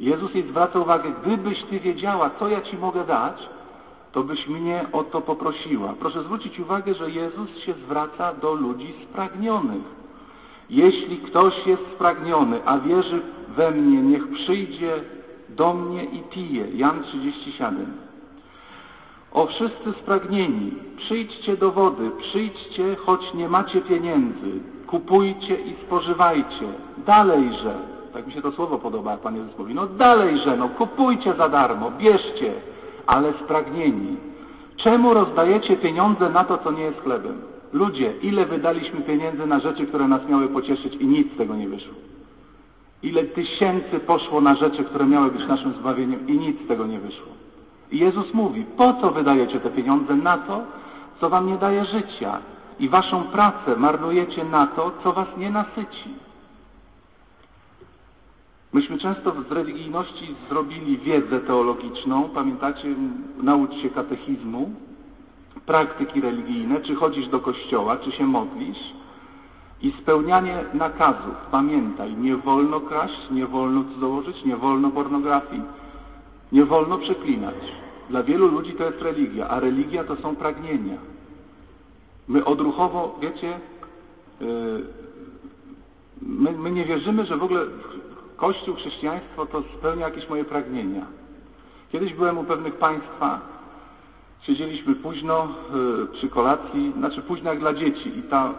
Jezus 0.00 0.34
jej 0.34 0.48
zwraca 0.48 0.78
uwagę, 0.78 1.12
gdybyś 1.22 1.62
ty 1.62 1.80
wiedziała, 1.80 2.30
co 2.38 2.48
ja 2.48 2.60
ci 2.60 2.76
mogę 2.76 3.04
dać, 3.04 3.48
to 4.12 4.22
byś 4.22 4.48
mnie 4.48 4.86
o 4.92 5.04
to 5.04 5.20
poprosiła. 5.20 5.94
Proszę 6.00 6.22
zwrócić 6.22 6.60
uwagę, 6.60 6.94
że 6.94 7.10
Jezus 7.10 7.58
się 7.58 7.74
zwraca 7.74 8.34
do 8.34 8.54
ludzi 8.54 8.94
spragnionych. 9.10 9.82
Jeśli 10.70 11.18
ktoś 11.18 11.66
jest 11.66 11.82
spragniony, 11.94 12.60
a 12.64 12.78
wierzy 12.78 13.22
we 13.48 13.70
mnie, 13.70 14.02
niech 14.02 14.28
przyjdzie 14.28 15.00
do 15.48 15.74
mnie 15.74 16.04
i 16.04 16.18
pije. 16.18 16.66
Jan 16.74 17.02
37. 17.02 18.05
O 19.36 19.46
wszyscy 19.46 19.92
spragnieni, 20.02 20.72
przyjdźcie 20.96 21.56
do 21.56 21.72
wody, 21.72 22.10
przyjdźcie, 22.18 22.96
choć 22.96 23.34
nie 23.34 23.48
macie 23.48 23.80
pieniędzy, 23.80 24.50
kupujcie 24.86 25.56
i 25.56 25.74
spożywajcie. 25.86 26.66
Dalejże, 27.06 27.74
tak 28.12 28.26
mi 28.26 28.32
się 28.32 28.42
to 28.42 28.52
słowo 28.52 28.78
podoba, 28.78 29.10
jak 29.10 29.20
Pan 29.20 29.36
Jezus 29.36 29.58
mówi, 29.58 29.74
no 29.74 29.86
dalejże, 29.86 30.56
no 30.56 30.68
kupujcie 30.68 31.34
za 31.34 31.48
darmo, 31.48 31.90
bierzcie, 31.90 32.52
ale 33.06 33.32
spragnieni. 33.44 34.16
Czemu 34.76 35.14
rozdajecie 35.14 35.76
pieniądze 35.76 36.30
na 36.30 36.44
to, 36.44 36.58
co 36.58 36.70
nie 36.70 36.82
jest 36.82 37.00
chlebem? 37.00 37.40
Ludzie, 37.72 38.12
ile 38.22 38.46
wydaliśmy 38.46 39.00
pieniędzy 39.00 39.46
na 39.46 39.60
rzeczy, 39.60 39.86
które 39.86 40.08
nas 40.08 40.28
miały 40.28 40.48
pocieszyć 40.48 40.94
i 40.94 41.06
nic 41.06 41.34
z 41.34 41.36
tego 41.36 41.56
nie 41.56 41.68
wyszło? 41.68 41.94
Ile 43.02 43.24
tysięcy 43.24 44.00
poszło 44.06 44.40
na 44.40 44.54
rzeczy, 44.54 44.84
które 44.84 45.06
miały 45.06 45.30
być 45.30 45.48
naszym 45.48 45.72
zbawieniem 45.72 46.26
i 46.28 46.38
nic 46.38 46.64
z 46.64 46.68
tego 46.68 46.86
nie 46.86 46.98
wyszło? 46.98 47.45
Jezus 47.92 48.34
mówi, 48.34 48.64
po 48.76 48.94
co 48.94 49.10
wydajecie 49.10 49.60
te 49.60 49.70
pieniądze 49.70 50.14
na 50.14 50.38
to, 50.38 50.62
co 51.20 51.28
wam 51.28 51.46
nie 51.46 51.56
daje 51.56 51.84
życia 51.84 52.38
i 52.78 52.88
waszą 52.88 53.24
pracę 53.24 53.76
marnujecie 53.76 54.44
na 54.44 54.66
to, 54.66 54.92
co 55.02 55.12
was 55.12 55.28
nie 55.36 55.50
nasyci. 55.50 56.26
Myśmy 58.72 58.98
często 58.98 59.32
z 59.48 59.52
religijności 59.52 60.34
zrobili 60.48 60.98
wiedzę 60.98 61.40
teologiczną, 61.40 62.28
pamiętacie, 62.34 62.94
naucz 63.42 63.74
się 63.74 63.90
katechizmu, 63.90 64.70
praktyki 65.66 66.20
religijne, 66.20 66.80
czy 66.80 66.94
chodzisz 66.94 67.28
do 67.28 67.40
kościoła, 67.40 67.96
czy 67.96 68.12
się 68.12 68.26
modlisz 68.26 68.78
i 69.82 69.92
spełnianie 70.02 70.64
nakazów. 70.74 71.34
Pamiętaj, 71.50 72.14
nie 72.16 72.36
wolno 72.36 72.80
kraść, 72.80 73.30
nie 73.30 73.46
wolno 73.46 73.84
cudzołożyć, 73.84 74.44
nie 74.44 74.56
wolno 74.56 74.90
pornografii, 74.90 75.62
nie 76.56 76.64
wolno 76.64 76.98
przeklinać. 76.98 77.54
Dla 78.10 78.22
wielu 78.22 78.48
ludzi 78.48 78.72
to 78.72 78.84
jest 78.84 79.02
religia, 79.02 79.48
a 79.48 79.60
religia 79.60 80.04
to 80.04 80.16
są 80.16 80.36
pragnienia. 80.36 80.98
My 82.28 82.44
odruchowo, 82.44 83.18
wiecie, 83.20 83.60
yy, 84.40 84.82
my, 86.22 86.52
my 86.52 86.70
nie 86.70 86.84
wierzymy, 86.84 87.26
że 87.26 87.36
w 87.36 87.42
ogóle 87.42 87.60
Kościół, 88.36 88.74
chrześcijaństwo 88.74 89.46
to 89.46 89.62
spełnia 89.78 90.08
jakieś 90.08 90.28
moje 90.28 90.44
pragnienia. 90.44 91.06
Kiedyś 91.92 92.14
byłem 92.14 92.38
u 92.38 92.44
pewnych 92.44 92.74
państwa, 92.74 93.40
siedzieliśmy 94.42 94.94
późno 94.94 95.48
yy, 95.74 96.06
przy 96.06 96.28
kolacji, 96.28 96.92
znaczy 96.98 97.22
późno 97.22 97.50
jak 97.50 97.60
dla 97.60 97.74
dzieci 97.74 98.18
i 98.18 98.22
ta 98.22 98.54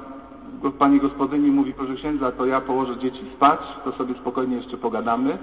pani 0.80 1.00
gospodyni 1.00 1.52
mówi, 1.52 1.74
proszę 1.74 1.96
księdza, 1.96 2.32
to 2.32 2.46
ja 2.46 2.62
położę 2.62 2.98
dzieci 2.98 3.22
spać, 3.36 3.60
to 3.84 3.92
sobie 3.92 4.14
spokojnie 4.14 4.56
jeszcze 4.56 4.78
pogadamy, 4.78 5.38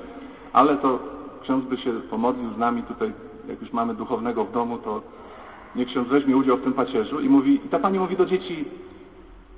ale 0.52 0.76
to 0.76 0.98
ksiądz 1.44 1.64
by 1.64 1.76
się 1.76 1.92
pomodlił 1.92 2.50
z 2.54 2.58
nami 2.58 2.82
tutaj, 2.82 3.12
jak 3.48 3.60
już 3.60 3.72
mamy 3.72 3.94
duchownego 3.94 4.44
w 4.44 4.52
domu, 4.52 4.78
to 4.78 5.02
niech 5.76 5.88
ksiądz 5.88 6.08
weźmie 6.08 6.36
udział 6.36 6.56
w 6.56 6.62
tym 6.62 6.72
pacierzu 6.72 7.20
i 7.20 7.28
mówi, 7.28 7.54
i 7.66 7.68
ta 7.68 7.78
pani 7.78 7.98
mówi 7.98 8.16
do 8.16 8.26
dzieci, 8.26 8.64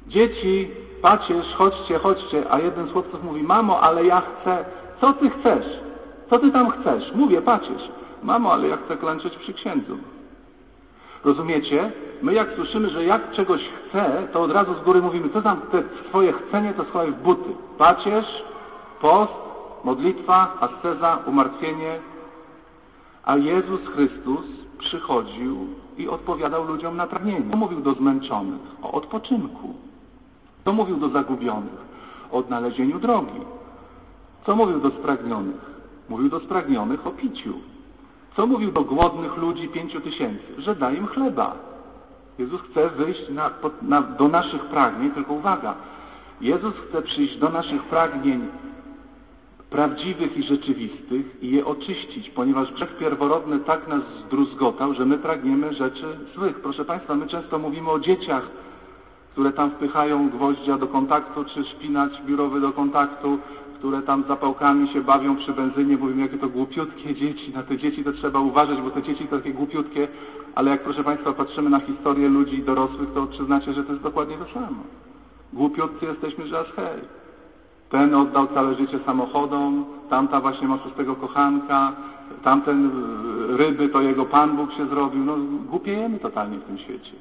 dzieci, 0.06 0.70
pacierz, 1.02 1.54
chodźcie, 1.54 1.98
chodźcie, 1.98 2.50
a 2.50 2.58
jeden 2.58 2.88
z 2.88 2.92
chłopców 2.92 3.24
mówi, 3.24 3.42
mamo, 3.42 3.80
ale 3.80 4.04
ja 4.04 4.20
chcę, 4.20 4.64
co 5.00 5.12
ty 5.12 5.30
chcesz? 5.30 5.66
Co 6.30 6.38
ty 6.38 6.50
tam 6.50 6.70
chcesz? 6.70 7.12
Mówię, 7.14 7.42
pacierz. 7.42 7.90
Mamo, 8.22 8.52
ale 8.52 8.68
ja 8.68 8.76
chcę 8.76 8.96
klęczeć 8.96 9.36
przy 9.36 9.54
księdzu. 9.54 9.98
Rozumiecie? 11.24 11.92
My 12.22 12.34
jak 12.34 12.48
słyszymy, 12.54 12.90
że 12.90 13.04
jak 13.04 13.32
czegoś 13.32 13.60
chce, 13.60 14.28
to 14.32 14.42
od 14.42 14.50
razu 14.50 14.74
z 14.74 14.84
góry 14.84 15.02
mówimy, 15.02 15.28
co 15.28 15.42
tam 15.42 15.60
te 15.60 15.82
swoje 16.08 16.32
chcenie, 16.32 16.74
to 16.74 16.84
schowaj 16.84 17.12
w 17.12 17.22
buty. 17.22 17.50
Pacierz, 17.78 18.44
post, 19.00 19.45
modlitwa, 19.86 20.56
asceza, 20.60 21.18
umartwienie. 21.26 21.98
A 23.24 23.36
Jezus 23.36 23.80
Chrystus 23.94 24.46
przychodził 24.78 25.66
i 25.98 26.08
odpowiadał 26.08 26.64
ludziom 26.64 26.96
na 26.96 27.06
pragnienie. 27.06 27.50
Co 27.52 27.58
mówił 27.58 27.80
do 27.80 27.94
zmęczonych? 27.94 28.60
O 28.82 28.92
odpoczynku. 28.92 29.74
Co 30.64 30.72
mówił 30.72 30.96
do 30.96 31.08
zagubionych? 31.08 31.80
O 32.32 32.36
odnalezieniu 32.38 32.98
drogi. 32.98 33.40
Co 34.46 34.56
mówił 34.56 34.80
do 34.80 34.90
spragnionych? 34.90 35.60
Mówił 36.08 36.28
do 36.28 36.40
spragnionych 36.40 37.06
o 37.06 37.10
piciu. 37.10 37.54
Co 38.36 38.46
mówił 38.46 38.72
do 38.72 38.82
głodnych 38.84 39.36
ludzi 39.36 39.68
pięciu 39.68 40.00
tysięcy? 40.00 40.48
Że 40.58 40.74
daj 40.74 40.96
im 40.96 41.06
chleba. 41.06 41.54
Jezus 42.38 42.60
chce 42.60 42.88
wyjść 42.88 43.28
na, 43.30 43.50
na, 43.82 44.02
do 44.02 44.28
naszych 44.28 44.64
pragnień, 44.64 45.10
tylko 45.10 45.32
uwaga, 45.32 45.74
Jezus 46.40 46.74
chce 46.88 47.02
przyjść 47.02 47.38
do 47.38 47.48
naszych 47.48 47.82
pragnień 47.82 48.48
prawdziwych 49.70 50.36
i 50.36 50.42
rzeczywistych 50.42 51.42
i 51.42 51.50
je 51.50 51.66
oczyścić, 51.66 52.30
ponieważ 52.30 52.72
grzech 52.72 52.96
pierworodny 52.96 53.58
tak 53.58 53.88
nas 53.88 54.02
zdruzgotał, 54.26 54.94
że 54.94 55.06
my 55.06 55.18
pragniemy 55.18 55.74
rzeczy 55.74 56.18
złych. 56.34 56.60
Proszę 56.60 56.84
Państwa, 56.84 57.14
my 57.14 57.26
często 57.26 57.58
mówimy 57.58 57.90
o 57.90 57.98
dzieciach, 57.98 58.42
które 59.32 59.52
tam 59.52 59.70
wpychają 59.70 60.28
gwoździa 60.28 60.78
do 60.78 60.86
kontaktu, 60.86 61.44
czy 61.44 61.64
szpinać 61.64 62.22
biurowy 62.26 62.60
do 62.60 62.72
kontaktu, 62.72 63.38
które 63.78 64.02
tam 64.02 64.24
zapałkami 64.28 64.88
się 64.88 65.00
bawią 65.00 65.36
przy 65.36 65.52
benzynie, 65.52 65.96
mówimy, 65.96 66.22
jakie 66.22 66.38
to 66.38 66.48
głupiutkie 66.48 67.14
dzieci. 67.14 67.52
Na 67.54 67.62
te 67.62 67.78
dzieci 67.78 68.04
to 68.04 68.12
trzeba 68.12 68.40
uważać, 68.40 68.80
bo 68.80 68.90
te 68.90 69.02
dzieci 69.02 69.28
to 69.28 69.36
takie 69.36 69.52
głupiutkie, 69.52 70.08
ale 70.54 70.70
jak 70.70 70.82
proszę 70.82 71.04
Państwa 71.04 71.32
patrzymy 71.32 71.70
na 71.70 71.80
historię 71.80 72.28
ludzi 72.28 72.62
dorosłych, 72.62 73.12
to 73.14 73.26
przyznacie, 73.26 73.72
że 73.72 73.84
to 73.84 73.92
jest 73.92 74.04
dokładnie 74.04 74.36
to 74.38 74.44
samo. 74.54 74.82
Głupiutcy 75.52 76.06
jesteśmy, 76.06 76.46
że 76.46 76.58
aż 76.58 76.72
hej. 76.72 77.25
Ten 77.90 78.14
oddał 78.14 78.46
całe 78.46 78.74
życie 78.74 78.98
samochodom, 79.06 79.84
tamta 80.10 80.40
właśnie 80.40 80.68
ma 80.68 80.78
szóstego 80.78 81.16
kochanka, 81.16 81.92
tamten 82.42 82.86
y, 82.86 83.56
ryby 83.56 83.88
to 83.88 84.00
jego 84.00 84.24
Pan 84.24 84.56
Bóg 84.56 84.72
się 84.72 84.86
zrobił. 84.86 85.24
No 85.24 85.36
głupiejemy 85.70 86.18
totalnie 86.18 86.58
w 86.58 86.64
tym 86.64 86.78
świecie. 86.78 87.12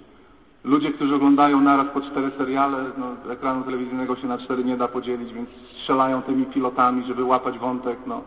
Ludzie, 0.63 0.91
którzy 0.91 1.15
oglądają 1.15 1.61
naraz 1.61 1.87
po 1.93 2.01
cztery 2.01 2.31
seriale, 2.37 2.85
no, 2.97 3.31
ekranu 3.31 3.63
telewizyjnego 3.63 4.15
się 4.15 4.27
na 4.27 4.37
cztery 4.37 4.63
nie 4.63 4.77
da 4.77 4.87
podzielić, 4.87 5.33
więc 5.33 5.49
strzelają 5.81 6.21
tymi 6.21 6.45
pilotami, 6.45 7.03
żeby 7.07 7.23
łapać 7.23 7.59
wątek. 7.59 7.97
No. 8.07 8.21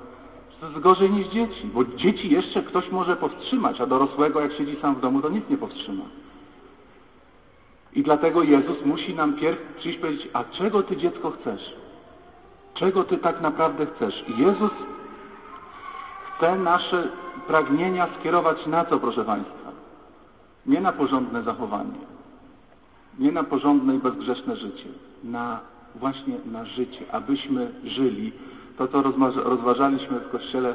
To 0.61 0.66
jest 0.66 0.78
gorzej 0.78 1.11
niż 1.11 1.28
dzieci, 1.28 1.71
bo 1.75 1.85
dzieci 1.85 2.30
jeszcze 2.30 2.62
ktoś 2.62 2.90
może 2.90 3.16
powstrzymać, 3.16 3.80
a 3.80 3.87
dorosłego 3.87 4.40
jak 4.40 4.52
siedzi 4.52 4.76
sam 4.80 4.95
w 4.95 5.00
domu, 5.00 5.23
to 5.23 5.28
nic 5.28 5.49
nie 5.50 5.57
powstrzyma. 5.57 6.04
I 7.95 8.02
dlatego 8.02 8.42
Jezus 8.42 8.85
musi 8.85 9.14
nam 9.14 9.33
pierw 9.33 9.59
przyjść 9.76 9.99
powiedzieć, 9.99 10.28
a 10.33 10.45
czego 10.45 10.83
Ty 10.83 10.97
dziecko 10.97 11.30
chcesz? 11.30 11.75
Czego 12.78 13.04
Ty 13.04 13.18
tak 13.18 13.40
naprawdę 13.40 13.87
chcesz? 13.87 14.25
Jezus 14.37 14.70
chce 16.37 16.58
nasze 16.58 17.08
pragnienia 17.47 18.08
skierować 18.20 18.66
na 18.66 18.85
co, 18.85 18.99
proszę 18.99 19.25
Państwa? 19.25 19.70
Nie 20.66 20.80
na 20.80 20.92
porządne 20.92 21.42
zachowanie, 21.42 22.00
nie 23.18 23.32
na 23.32 23.44
porządne 23.44 23.94
i 23.94 23.99
bezgrzeszne 23.99 24.56
życie, 24.56 24.88
na 25.25 25.61
właśnie 25.94 26.35
na 26.52 26.64
życie, 26.64 27.04
abyśmy 27.12 27.70
żyli. 27.85 28.32
To, 28.78 28.88
co 28.88 29.02
rozważaliśmy 29.35 30.20
w 30.20 30.30
kościele 30.30 30.75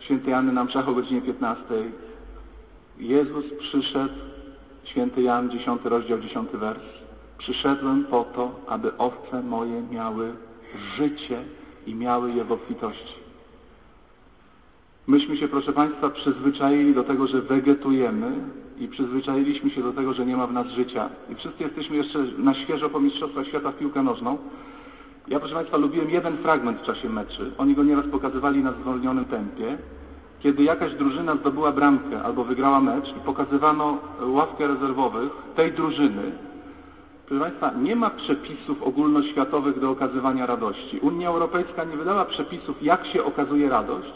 świętej 0.00 0.34
Anny 0.34 0.52
na 0.52 0.64
mszach 0.64 0.88
o 0.88 0.94
godzinie 0.94 1.20
15. 1.20 1.64
Jezus 2.98 3.44
przyszedł, 3.58 4.14
święty 4.84 5.22
Jan, 5.22 5.50
10 5.50 5.84
rozdział, 5.84 6.18
10 6.18 6.50
wers. 6.50 6.80
Przyszedłem 7.38 8.04
po 8.04 8.24
to, 8.24 8.50
aby 8.68 8.96
owce 8.96 9.42
moje 9.42 9.82
miały 9.82 10.32
życie 10.96 11.42
i 11.86 11.94
miały 11.94 12.32
je 12.32 12.44
w 12.44 12.52
obfitości. 12.52 13.14
Myśmy 15.06 15.36
się, 15.36 15.48
proszę 15.48 15.72
Państwa, 15.72 16.10
przyzwyczaili 16.10 16.94
do 16.94 17.04
tego, 17.04 17.26
że 17.26 17.42
wegetujemy 17.42 18.32
i 18.78 18.88
przyzwyczailiśmy 18.88 19.70
się 19.70 19.82
do 19.82 19.92
tego, 19.92 20.14
że 20.14 20.26
nie 20.26 20.36
ma 20.36 20.46
w 20.46 20.52
nas 20.52 20.66
życia. 20.66 21.08
I 21.30 21.34
wszyscy 21.34 21.62
jesteśmy 21.62 21.96
jeszcze 21.96 22.18
na 22.38 22.54
świeżo 22.54 22.90
po 22.90 23.00
Mistrzostwach 23.00 23.46
Świata 23.46 23.72
w 23.72 23.78
piłkę 23.78 24.02
nożną. 24.02 24.38
Ja, 25.28 25.38
proszę 25.38 25.54
Państwa, 25.54 25.76
lubiłem 25.76 26.10
jeden 26.10 26.36
fragment 26.36 26.80
w 26.80 26.86
czasie 26.86 27.08
meczy. 27.08 27.52
Oni 27.58 27.74
go 27.74 27.84
nieraz 27.84 28.06
pokazywali 28.06 28.62
na 28.62 28.72
zwolnionym 28.72 29.24
tempie. 29.24 29.78
Kiedy 30.40 30.62
jakaś 30.62 30.94
drużyna 30.94 31.36
zdobyła 31.36 31.72
bramkę 31.72 32.22
albo 32.22 32.44
wygrała 32.44 32.80
mecz 32.80 33.08
i 33.16 33.20
pokazywano 33.20 33.98
ławkę 34.20 34.66
rezerwowych 34.66 35.32
tej 35.56 35.72
drużyny, 35.72 36.32
Proszę 37.28 37.44
Państwa, 37.44 37.70
nie 37.70 37.96
ma 37.96 38.10
przepisów 38.10 38.82
ogólnoświatowych 38.82 39.80
do 39.80 39.90
okazywania 39.90 40.46
radości. 40.46 40.98
Unia 40.98 41.28
Europejska 41.28 41.84
nie 41.84 41.96
wydała 41.96 42.24
przepisów, 42.24 42.82
jak 42.82 43.06
się 43.06 43.24
okazuje 43.24 43.68
radość, 43.68 44.12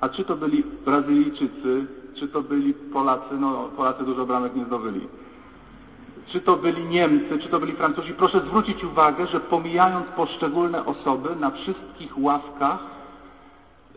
a 0.00 0.08
czy 0.08 0.24
to 0.24 0.36
byli 0.36 0.64
Brazylijczycy, 0.84 1.86
czy 2.14 2.28
to 2.28 2.42
byli 2.42 2.74
Polacy, 2.74 3.34
no 3.40 3.68
Polacy 3.76 4.04
dużo 4.04 4.26
bramek 4.26 4.56
nie 4.56 4.64
zdobyli, 4.64 5.08
czy 6.26 6.40
to 6.40 6.56
byli 6.56 6.84
Niemcy, 6.84 7.38
czy 7.38 7.48
to 7.48 7.60
byli 7.60 7.72
Francuzi, 7.72 8.14
proszę 8.14 8.40
zwrócić 8.40 8.84
uwagę, 8.84 9.26
że 9.26 9.40
pomijając 9.40 10.06
poszczególne 10.06 10.84
osoby, 10.86 11.36
na 11.36 11.50
wszystkich 11.50 12.18
ławkach 12.18 12.78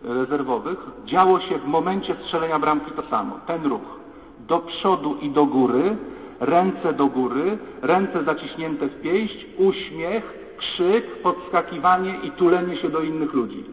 rezerwowych 0.04 0.80
działo 1.06 1.40
się 1.40 1.58
w 1.58 1.66
momencie 1.66 2.16
strzelenia 2.16 2.60
bramki 2.60 2.92
to 2.92 3.04
samo, 3.10 3.40
ten 3.48 3.66
ruch. 3.66 4.00
Do 4.48 4.60
przodu 4.60 5.18
i 5.22 5.30
do 5.30 5.46
góry, 5.46 5.98
ręce 6.42 6.94
do 6.94 7.08
góry, 7.08 7.58
ręce 7.82 8.24
zaciśnięte 8.24 8.88
w 8.88 9.02
pięść, 9.02 9.46
uśmiech, 9.58 10.56
krzyk, 10.58 11.22
podskakiwanie 11.22 12.16
i 12.24 12.32
tulenie 12.32 12.78
się 12.78 12.90
do 12.90 13.02
innych 13.02 13.34
ludzi 13.34 13.64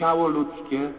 ciało 0.00 0.28
ludzkie 0.28 0.92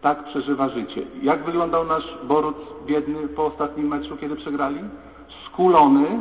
tak 0.00 0.24
przeżywa 0.24 0.68
życie. 0.68 1.02
Jak 1.22 1.44
wyglądał 1.44 1.84
nasz 1.84 2.18
Boruc 2.24 2.56
biedny 2.86 3.28
po 3.28 3.46
ostatnim 3.46 3.88
meczu, 3.88 4.16
kiedy 4.16 4.36
przegrali? 4.36 4.80
Skulony, 5.46 6.20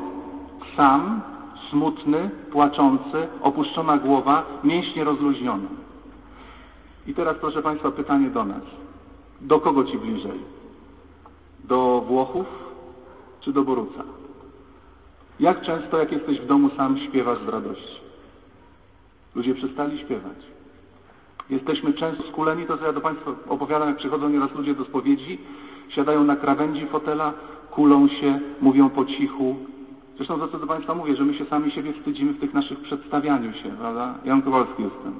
sam, 0.78 1.22
smutny, 1.70 2.30
płaczący, 2.52 3.28
opuszczona 3.42 3.98
głowa, 3.98 4.46
mięśnie 4.64 5.04
rozluźnione. 5.04 5.68
I 7.08 7.14
teraz, 7.14 7.38
proszę 7.42 7.62
Państwa, 7.62 7.92
pytanie 7.92 8.30
do 8.30 8.46
nas. 8.46 8.64
Do 9.42 9.60
kogo 9.60 9.84
Ci 9.84 9.98
bliżej? 9.98 10.40
Do 11.64 12.02
Włochów 12.08 12.63
czy 13.44 13.54
do 13.54 13.64
Boruca? 13.64 14.04
Jak 15.40 15.62
często, 15.62 15.98
jak 15.98 16.12
jesteś 16.12 16.40
w 16.40 16.46
domu 16.46 16.70
sam, 16.78 17.00
śpiewasz 17.00 17.40
z 17.46 17.48
radości? 17.48 18.00
Ludzie 19.36 19.56
przestali 19.56 20.00
śpiewać. 20.00 20.38
Jesteśmy 21.50 21.94
często 21.94 22.24
skuleni, 22.24 22.66
to 22.66 22.78
co 22.78 22.86
ja 22.86 22.94
do 22.94 23.02
Państwa 23.02 23.32
opowiadam, 23.50 23.88
jak 23.88 23.98
przychodzą 23.98 24.30
nieraz 24.30 24.56
ludzie 24.56 24.76
do 24.76 24.86
spowiedzi, 24.86 25.38
siadają 25.90 26.24
na 26.24 26.36
krawędzi 26.36 26.86
fotela, 26.86 27.34
kulą 27.72 28.08
się, 28.08 28.40
mówią 28.62 28.90
po 28.90 29.06
cichu. 29.06 29.56
Zresztą 30.16 30.40
to, 30.40 30.48
co 30.48 30.60
do 30.60 30.68
Państwa 30.68 30.96
mówię, 30.96 31.16
że 31.16 31.26
my 31.26 31.34
się 31.34 31.46
sami 31.46 31.72
siebie 31.72 31.94
wstydzimy 31.94 32.34
w 32.34 32.40
tych 32.40 32.54
naszych 32.54 32.80
przedstawianiu 32.80 33.54
się, 33.54 33.70
prawda? 33.80 34.16
Jan 34.26 34.42
Kowalski 34.42 34.84
jestem. 34.84 35.14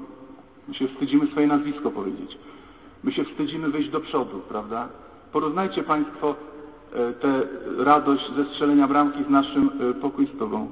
My 0.68 0.74
się 0.74 0.88
wstydzimy 0.88 1.26
swoje 1.26 1.46
nazwisko 1.46 1.90
powiedzieć. 1.90 2.38
My 3.04 3.12
się 3.12 3.24
wstydzimy 3.24 3.68
wyjść 3.68 3.90
do 3.90 4.00
przodu, 4.00 4.40
prawda? 4.48 4.88
Porównajcie 5.32 5.82
Państwo 5.82 6.34
tę 7.20 7.42
radość 7.78 8.32
ze 8.36 8.44
strzelenia 8.44 8.88
bramki 8.88 9.24
z 9.24 9.30
naszym 9.30 9.70
e, 9.90 9.94
pokój 9.94 10.26
z 10.26 10.38
Tobą. 10.38 10.68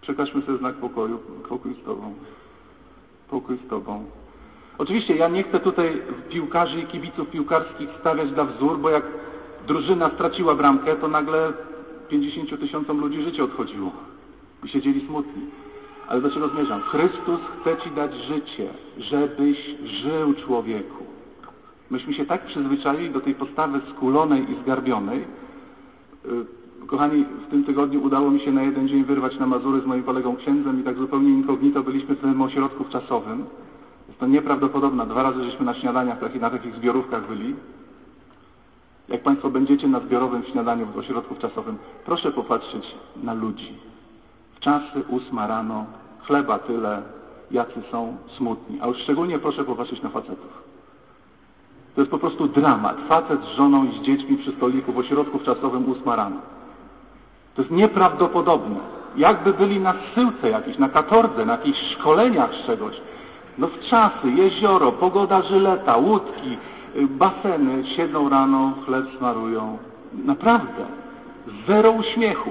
Przekażmy 0.00 0.42
sobie 0.42 0.58
znak 0.58 0.74
pokoju. 0.74 1.18
Pokój 1.48 1.74
z 1.74 1.84
Tobą. 1.84 2.14
Pokój 3.30 3.56
z 3.66 3.68
Tobą. 3.68 4.04
Oczywiście 4.78 5.16
ja 5.16 5.28
nie 5.28 5.42
chcę 5.42 5.60
tutaj 5.60 6.02
piłkarzy 6.30 6.80
i 6.80 6.86
kibiców 6.86 7.30
piłkarskich 7.30 7.88
stawiać 8.00 8.30
na 8.36 8.44
wzór, 8.44 8.78
bo 8.78 8.90
jak 8.90 9.04
drużyna 9.66 10.10
straciła 10.10 10.54
bramkę, 10.54 10.96
to 10.96 11.08
nagle 11.08 11.52
50 12.08 12.60
tysiącom 12.60 13.00
ludzi 13.00 13.22
życie 13.22 13.44
odchodziło 13.44 13.92
i 14.64 14.68
siedzieli 14.68 15.06
smutni. 15.06 15.42
Ale 16.08 16.20
do 16.20 16.30
czego 16.30 16.48
zmierzam? 16.48 16.82
Chrystus 16.82 17.40
chce 17.60 17.76
Ci 17.76 17.90
dać 17.90 18.14
życie, 18.14 18.68
żebyś 18.98 19.58
żył 19.84 20.34
człowieku. 20.34 21.13
Myśmy 21.94 22.14
się 22.14 22.26
tak 22.26 22.46
przyzwyczaili 22.46 23.10
do 23.10 23.20
tej 23.20 23.34
postawy 23.34 23.80
skulonej 23.90 24.50
i 24.50 24.62
zgarbionej. 24.62 25.24
Y, 26.80 26.86
Kochani, 26.86 27.24
w 27.46 27.50
tym 27.50 27.64
tygodniu 27.64 28.04
udało 28.04 28.30
mi 28.30 28.40
się 28.40 28.52
na 28.52 28.62
jeden 28.62 28.88
dzień 28.88 29.04
wyrwać 29.04 29.38
na 29.38 29.46
Mazury 29.46 29.80
z 29.80 29.86
moim 29.86 30.02
kolegą 30.02 30.36
księdzem 30.36 30.80
i 30.80 30.84
tak 30.84 30.96
zupełnie 30.96 31.30
inkognito 31.30 31.82
byliśmy 31.82 32.14
w 32.14 32.20
tym 32.20 32.42
ośrodku 32.42 32.84
czasowym. 32.84 33.44
Jest 34.08 34.20
to 34.20 34.26
nieprawdopodobne. 34.26 35.06
Dwa 35.06 35.22
razy 35.22 35.44
żeśmy 35.44 35.64
na 35.66 35.74
śniadaniach 35.74 36.20
takich, 36.20 36.40
na 36.40 36.50
takich 36.50 36.74
zbiorówkach 36.74 37.28
byli. 37.28 37.54
Jak 39.08 39.22
Państwo 39.22 39.50
będziecie 39.50 39.88
na 39.88 40.00
zbiorowym 40.00 40.42
śniadaniu 40.44 40.86
w 40.86 40.98
ośrodku 40.98 41.34
czasowym, 41.34 41.76
proszę 42.04 42.32
popatrzeć 42.32 42.84
na 43.22 43.34
ludzi. 43.34 43.72
W 44.54 44.60
czasy 44.60 45.04
ósma 45.08 45.46
rano, 45.46 45.86
chleba 46.26 46.58
tyle, 46.58 47.02
jacy 47.50 47.82
są 47.90 48.16
smutni. 48.36 48.78
A 48.80 48.86
już 48.86 48.98
szczególnie 48.98 49.38
proszę 49.38 49.64
popatrzeć 49.64 50.02
na 50.02 50.08
facetów. 50.08 50.63
To 51.94 52.00
jest 52.00 52.10
po 52.10 52.18
prostu 52.18 52.48
dramat. 52.48 52.96
Facet 53.08 53.40
z 53.40 53.56
żoną 53.56 53.84
i 53.84 53.98
z 53.98 54.02
dziećmi 54.02 54.36
przy 54.36 54.52
stoliku 54.52 54.92
w 54.92 54.98
ośrodku 54.98 55.38
czasowym 55.38 55.90
ósma. 55.90 56.30
To 57.54 57.62
jest 57.62 57.70
nieprawdopodobne. 57.70 58.76
Jakby 59.16 59.52
byli 59.52 59.80
na 59.80 59.94
zsyłce 60.10 60.50
jakiejś, 60.50 60.78
na 60.78 60.88
katordze, 60.88 61.46
na 61.46 61.52
jakichś 61.52 61.78
szkoleniach 61.92 62.50
z 62.54 62.66
czegoś. 62.66 62.94
No 63.58 63.66
w 63.66 63.80
czasy, 63.80 64.30
jezioro, 64.30 64.92
pogoda 64.92 65.42
żyleta, 65.42 65.96
łódki, 65.96 66.56
y, 66.96 67.06
baseny, 67.06 67.84
siedzą 67.96 68.28
rano, 68.28 68.72
chleb 68.86 69.04
smarują. 69.18 69.78
Naprawdę. 70.24 70.86
Zero 71.66 71.90
uśmiechu. 71.90 72.50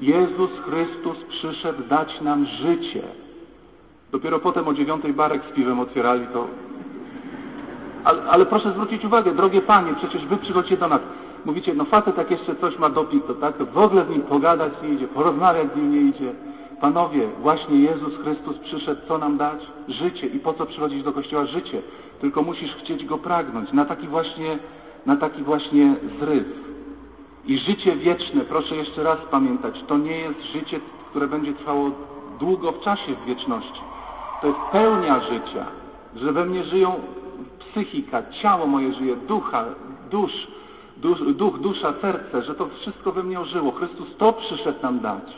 Jezus 0.00 0.50
Chrystus 0.64 1.16
przyszedł 1.28 1.82
dać 1.88 2.20
nam 2.20 2.46
życie. 2.46 3.02
Dopiero 4.12 4.38
potem 4.38 4.68
o 4.68 4.74
dziewiątej 4.74 5.12
barek 5.12 5.42
z 5.50 5.54
piwem 5.54 5.80
otwierali 5.80 6.26
to. 6.32 6.46
Ale, 8.06 8.22
ale 8.24 8.46
proszę 8.46 8.72
zwrócić 8.72 9.04
uwagę, 9.04 9.34
drogie 9.34 9.62
panie, 9.62 9.94
przecież 9.94 10.26
wy 10.26 10.36
przychodzicie 10.36 10.76
do 10.76 10.88
nas. 10.88 11.00
Mówicie, 11.44 11.74
no 11.74 11.84
facet 11.84 12.18
jak 12.18 12.30
jeszcze 12.30 12.56
coś 12.56 12.78
ma 12.78 12.90
doping, 12.90 13.26
to 13.26 13.34
tak, 13.34 13.62
w 13.62 13.78
ogóle 13.78 14.04
z 14.04 14.08
nim 14.08 14.22
pogadać 14.22 14.72
nie 14.82 14.88
idzie, 14.88 15.08
porozmawiać 15.08 15.72
z 15.72 15.76
nim 15.76 15.92
nie 15.92 16.00
idzie. 16.00 16.32
Panowie, 16.80 17.28
właśnie 17.42 17.80
Jezus 17.80 18.14
Chrystus 18.22 18.58
przyszedł, 18.58 19.00
co 19.08 19.18
nam 19.18 19.36
dać? 19.36 19.60
Życie. 19.88 20.26
I 20.26 20.38
po 20.38 20.54
co 20.54 20.66
przychodzić 20.66 21.02
do 21.02 21.12
Kościoła? 21.12 21.46
Życie. 21.46 21.82
Tylko 22.20 22.42
musisz 22.42 22.74
chcieć 22.74 23.04
Go 23.04 23.18
pragnąć. 23.18 23.72
Na 23.72 23.84
taki 23.84 24.08
właśnie, 24.08 24.58
na 25.06 25.16
taki 25.16 25.42
właśnie 25.42 25.94
zryw. 26.20 26.44
I 27.46 27.58
życie 27.58 27.96
wieczne, 27.96 28.40
proszę 28.40 28.76
jeszcze 28.76 29.02
raz 29.02 29.18
pamiętać, 29.30 29.82
to 29.86 29.98
nie 29.98 30.18
jest 30.18 30.42
życie, 30.52 30.80
które 31.10 31.26
będzie 31.26 31.52
trwało 31.52 31.90
długo 32.40 32.72
w 32.72 32.80
czasie 32.80 33.14
w 33.14 33.24
wieczności. 33.24 33.80
To 34.40 34.46
jest 34.46 34.58
pełnia 34.72 35.20
życia, 35.20 35.66
że 36.16 36.32
we 36.32 36.44
mnie 36.44 36.64
żyją 36.64 36.94
psychika, 37.58 38.22
ciało 38.42 38.66
moje 38.66 38.94
żyje, 38.94 39.16
ducha, 39.16 39.64
dusz, 40.10 40.46
dusz, 40.96 41.34
duch, 41.34 41.60
dusza, 41.60 41.94
serce, 42.00 42.42
że 42.42 42.54
to 42.54 42.68
wszystko 42.68 43.12
we 43.12 43.22
mnie 43.22 43.40
ożyło. 43.40 43.72
Chrystus 43.72 44.16
to 44.18 44.32
przyszedł 44.32 44.82
nam 44.82 45.00
dać. 45.00 45.32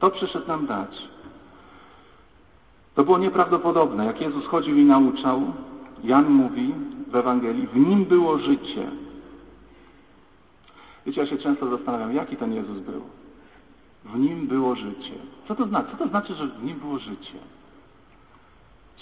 To 0.00 0.10
przyszedł 0.10 0.48
nam 0.48 0.66
dać. 0.66 1.08
To 2.94 3.04
było 3.04 3.18
nieprawdopodobne. 3.18 4.06
Jak 4.06 4.20
Jezus 4.20 4.46
chodził 4.46 4.76
i 4.76 4.84
nauczał, 4.84 5.42
Jan 6.04 6.30
mówi 6.30 6.74
w 7.08 7.16
Ewangelii, 7.16 7.66
w 7.66 7.76
nim 7.76 8.04
było 8.04 8.38
życie. 8.38 8.90
Wiecie, 11.06 11.20
ja 11.20 11.26
się 11.26 11.38
często 11.38 11.70
zastanawiam, 11.70 12.14
jaki 12.14 12.36
ten 12.36 12.54
Jezus 12.54 12.78
był. 12.78 13.02
W 14.04 14.18
nim 14.18 14.46
było 14.46 14.74
życie. 14.74 15.14
Co 15.48 15.54
to 15.54 15.66
znaczy? 15.66 15.90
Co 15.90 15.96
to 15.96 16.08
znaczy, 16.08 16.34
że 16.34 16.46
w 16.46 16.64
nim 16.64 16.78
było 16.78 16.98
życie? 16.98 17.38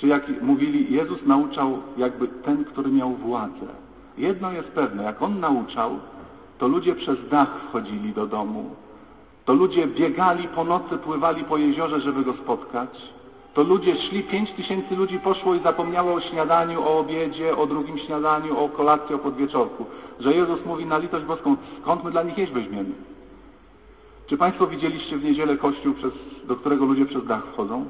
Czy 0.01 0.07
jak 0.07 0.43
mówili, 0.43 0.95
Jezus 0.95 1.27
nauczał 1.27 1.79
jakby 1.97 2.29
ten, 2.29 2.65
który 2.65 2.91
miał 2.91 3.11
władzę. 3.11 3.67
Jedno 4.19 4.53
jest 4.53 4.69
pewne, 4.69 5.03
jak 5.03 5.23
On 5.23 5.41
nauczał, 5.41 5.91
to 6.59 6.69
ludzie 6.69 6.95
przez 6.95 7.29
dach 7.29 7.49
wchodzili 7.69 8.13
do 8.13 8.27
domu, 8.27 8.71
to 9.45 9.53
ludzie 9.53 9.87
biegali 9.87 10.49
po 10.49 10.65
nocy, 10.65 10.99
pływali 10.99 11.45
po 11.45 11.57
jeziorze, 11.57 12.01
żeby 12.01 12.25
Go 12.25 12.33
spotkać, 12.33 12.91
to 13.55 13.63
ludzie 13.63 13.97
szli, 13.97 14.23
pięć 14.23 14.51
tysięcy 14.51 14.97
ludzi 14.97 15.19
poszło 15.19 15.55
i 15.55 15.61
zapomniało 15.61 16.15
o 16.15 16.21
śniadaniu, 16.21 16.83
o 16.83 16.99
obiedzie, 16.99 17.57
o 17.57 17.67
drugim 17.67 17.99
śniadaniu, 17.99 18.59
o 18.59 18.69
kolacji, 18.69 19.15
o 19.15 19.19
podwieczorku. 19.19 19.87
Że 20.21 20.35
Jezus 20.35 20.67
mówi 20.67 20.87
na 20.87 20.99
litość 20.99 21.25
boską, 21.25 21.57
skąd 21.83 22.05
my 22.05 22.11
dla 22.11 22.23
nich 22.23 22.39
jeść 22.39 22.53
weźmiemy? 22.53 22.91
Czy 24.27 24.37
Państwo 24.37 24.67
widzieliście 24.67 25.17
w 25.17 25.25
niedzielę 25.25 25.57
kościół, 25.57 25.95
przez, 25.95 26.13
do 26.45 26.57
którego 26.57 26.85
ludzie 26.85 27.07
przez 27.07 27.27
dach 27.27 27.45
wchodzą? 27.45 27.85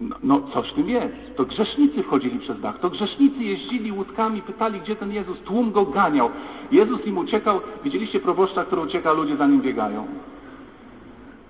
No, 0.00 0.16
no, 0.22 0.40
coś 0.54 0.70
w 0.70 0.74
tym 0.74 0.88
jest. 0.88 1.14
To 1.36 1.44
grzesznicy 1.44 2.02
wchodzili 2.02 2.38
przez 2.38 2.60
dach. 2.60 2.78
To 2.78 2.90
grzesznicy 2.90 3.44
jeździli 3.44 3.92
łódkami, 3.92 4.42
pytali, 4.42 4.80
gdzie 4.80 4.96
ten 4.96 5.12
Jezus. 5.12 5.38
Tłum 5.38 5.72
go 5.72 5.86
ganiał. 5.86 6.30
Jezus 6.72 7.06
im 7.06 7.18
uciekał. 7.18 7.60
Widzieliście 7.84 8.20
proboszcza, 8.20 8.64
który 8.64 8.82
ucieka, 8.82 9.12
ludzie 9.12 9.36
za 9.36 9.46
nim 9.46 9.60
biegają. 9.60 10.06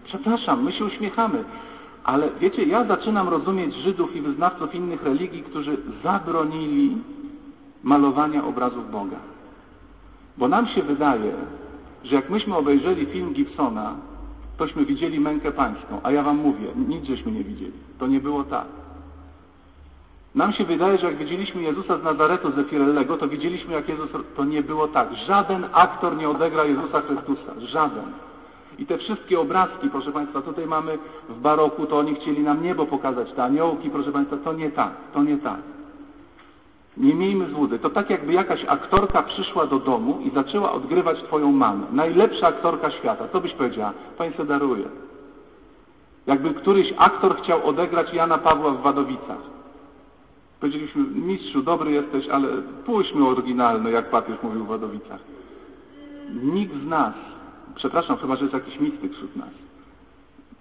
Przepraszam, 0.04 0.62
my 0.62 0.72
się 0.72 0.84
uśmiechamy. 0.84 1.44
Ale 2.04 2.28
wiecie, 2.40 2.64
ja 2.64 2.84
zaczynam 2.84 3.28
rozumieć 3.28 3.74
Żydów 3.74 4.16
i 4.16 4.20
wyznawców 4.20 4.74
innych 4.74 5.02
religii, 5.02 5.42
którzy 5.42 5.76
zabronili 6.02 6.96
malowania 7.82 8.44
obrazów 8.44 8.90
Boga. 8.90 9.16
Bo 10.38 10.48
nam 10.48 10.66
się 10.66 10.82
wydaje, 10.82 11.32
że 12.04 12.14
jak 12.14 12.30
myśmy 12.30 12.56
obejrzeli 12.56 13.06
film 13.06 13.32
Gibsona, 13.32 13.94
tośmy 14.56 14.84
widzieli 14.84 15.20
mękę 15.20 15.52
pańską. 15.52 16.00
A 16.02 16.10
ja 16.10 16.22
wam 16.22 16.36
mówię, 16.36 16.66
nic 16.88 17.04
żeśmy 17.04 17.32
nie 17.32 17.44
widzieli. 17.44 17.72
To 17.98 18.06
nie 18.06 18.20
było 18.20 18.44
tak. 18.44 18.66
Nam 20.34 20.52
się 20.52 20.64
wydaje, 20.64 20.98
że 20.98 21.06
jak 21.06 21.16
widzieliśmy 21.16 21.62
Jezusa 21.62 21.98
z 21.98 22.02
Nazaretu, 22.02 22.52
ze 22.52 22.64
Firellego, 22.64 23.16
to 23.16 23.28
widzieliśmy 23.28 23.74
jak 23.74 23.88
Jezus... 23.88 24.10
To 24.36 24.44
nie 24.44 24.62
było 24.62 24.88
tak. 24.88 25.08
Żaden 25.26 25.64
aktor 25.72 26.16
nie 26.16 26.28
odegra 26.28 26.64
Jezusa 26.64 27.00
Chrystusa. 27.00 27.52
Żaden. 27.58 28.04
I 28.78 28.86
te 28.86 28.98
wszystkie 28.98 29.40
obrazki, 29.40 29.90
proszę 29.90 30.12
Państwa, 30.12 30.42
tutaj 30.42 30.66
mamy 30.66 30.98
w 31.28 31.40
baroku, 31.40 31.86
to 31.86 31.98
oni 31.98 32.14
chcieli 32.14 32.42
nam 32.42 32.62
niebo 32.62 32.86
pokazać, 32.86 33.32
te 33.32 33.44
aniołki, 33.44 33.90
proszę 33.90 34.12
Państwa, 34.12 34.36
to 34.36 34.52
nie 34.52 34.70
tak, 34.70 34.92
to 35.12 35.22
nie 35.22 35.38
tak. 35.38 35.60
Nie 36.96 37.14
miejmy 37.14 37.50
złudy. 37.50 37.78
To 37.78 37.90
tak 37.90 38.10
jakby 38.10 38.32
jakaś 38.32 38.64
aktorka 38.64 39.22
przyszła 39.22 39.66
do 39.66 39.78
domu 39.78 40.20
i 40.24 40.30
zaczęła 40.30 40.72
odgrywać 40.72 41.22
Twoją 41.22 41.52
mamę. 41.52 41.86
Najlepsza 41.92 42.46
aktorka 42.46 42.90
świata. 42.90 43.28
Co 43.32 43.40
byś 43.40 43.52
powiedziała? 43.52 43.92
Pani 44.18 44.34
se 44.34 44.44
daruje. 44.44 44.84
Jakby 46.26 46.54
któryś 46.54 46.94
aktor 46.96 47.36
chciał 47.42 47.68
odegrać 47.68 48.14
Jana 48.14 48.38
Pawła 48.38 48.70
w 48.70 48.82
Wadowicach. 48.82 49.38
Powiedzieliśmy, 50.60 51.02
mistrzu, 51.02 51.62
dobry 51.62 51.92
jesteś, 51.92 52.28
ale 52.28 52.48
pójdźmy 52.86 53.28
oryginalny, 53.28 53.90
jak 53.90 54.10
papież 54.10 54.36
mówił 54.42 54.64
w 54.64 54.68
Wadowicach. 54.68 55.20
Nikt 56.42 56.74
z 56.74 56.86
nas, 56.86 57.14
przepraszam, 57.74 58.16
chyba, 58.16 58.36
że 58.36 58.42
jest 58.42 58.54
jakiś 58.54 58.80
mistyk 58.80 59.12
wśród 59.12 59.36
nas, 59.36 59.48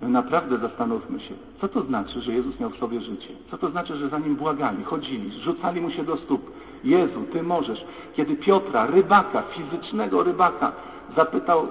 Naprawdę 0.07 0.57
zastanówmy 0.57 1.19
się, 1.19 1.33
co 1.61 1.67
to 1.67 1.81
znaczy, 1.83 2.21
że 2.21 2.33
Jezus 2.33 2.59
miał 2.59 2.69
w 2.69 2.77
sobie 2.77 3.01
życie? 3.01 3.27
Co 3.51 3.57
to 3.57 3.69
znaczy, 3.69 3.97
że 3.97 4.09
za 4.09 4.19
Nim 4.19 4.35
błagali, 4.35 4.83
chodzili, 4.83 5.41
rzucali 5.41 5.81
Mu 5.81 5.91
się 5.91 6.03
do 6.03 6.17
stóp. 6.17 6.51
Jezu, 6.83 7.23
Ty 7.33 7.43
możesz. 7.43 7.85
Kiedy 8.15 8.35
Piotra, 8.35 8.85
rybaka, 8.85 9.41
fizycznego 9.41 10.23
rybaka, 10.23 10.71
zapytał 11.15 11.67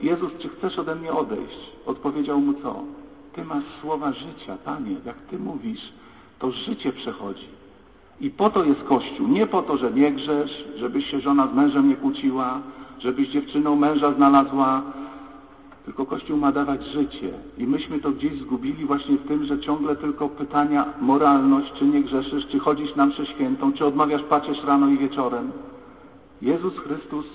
Jezus, 0.00 0.32
czy 0.38 0.48
chcesz 0.48 0.78
ode 0.78 0.94
mnie 0.94 1.12
odejść? 1.12 1.58
Odpowiedział 1.86 2.40
Mu 2.40 2.54
co? 2.54 2.82
Ty 3.32 3.44
masz 3.44 3.64
słowa 3.80 4.12
życia, 4.12 4.56
Panie, 4.64 4.96
jak 5.06 5.16
Ty 5.16 5.38
mówisz, 5.38 5.92
to 6.38 6.50
życie 6.50 6.92
przechodzi. 6.92 7.48
I 8.20 8.30
po 8.30 8.50
to 8.50 8.64
jest 8.64 8.84
Kościół. 8.84 9.28
Nie 9.28 9.46
po 9.46 9.62
to, 9.62 9.76
że 9.76 9.90
nie 9.90 10.12
grzesz, 10.12 10.64
żebyś 10.76 11.10
się 11.10 11.20
żona 11.20 11.46
z 11.46 11.54
mężem 11.54 11.88
nie 11.88 11.96
kłóciła, 11.96 12.60
żebyś 12.98 13.28
dziewczyną 13.28 13.76
męża 13.76 14.12
znalazła, 14.12 14.82
tylko 15.88 16.06
Kościół 16.06 16.36
ma 16.36 16.52
dawać 16.52 16.84
życie. 16.84 17.32
I 17.58 17.66
myśmy 17.66 18.00
to 18.00 18.10
gdzieś 18.10 18.40
zgubili 18.40 18.84
właśnie 18.84 19.16
w 19.16 19.28
tym, 19.28 19.44
że 19.44 19.60
ciągle 19.60 19.96
tylko 19.96 20.28
pytania 20.28 20.92
moralność, 21.00 21.72
czy 21.72 21.84
nie 21.84 22.02
grzeszysz, 22.02 22.46
czy 22.46 22.58
chodzisz 22.58 22.96
na 22.96 23.06
mszę 23.06 23.26
świętą, 23.26 23.72
czy 23.72 23.86
odmawiasz 23.86 24.22
pacierz 24.22 24.64
rano 24.64 24.88
i 24.88 24.98
wieczorem. 24.98 25.52
Jezus 26.42 26.78
Chrystus 26.78 27.26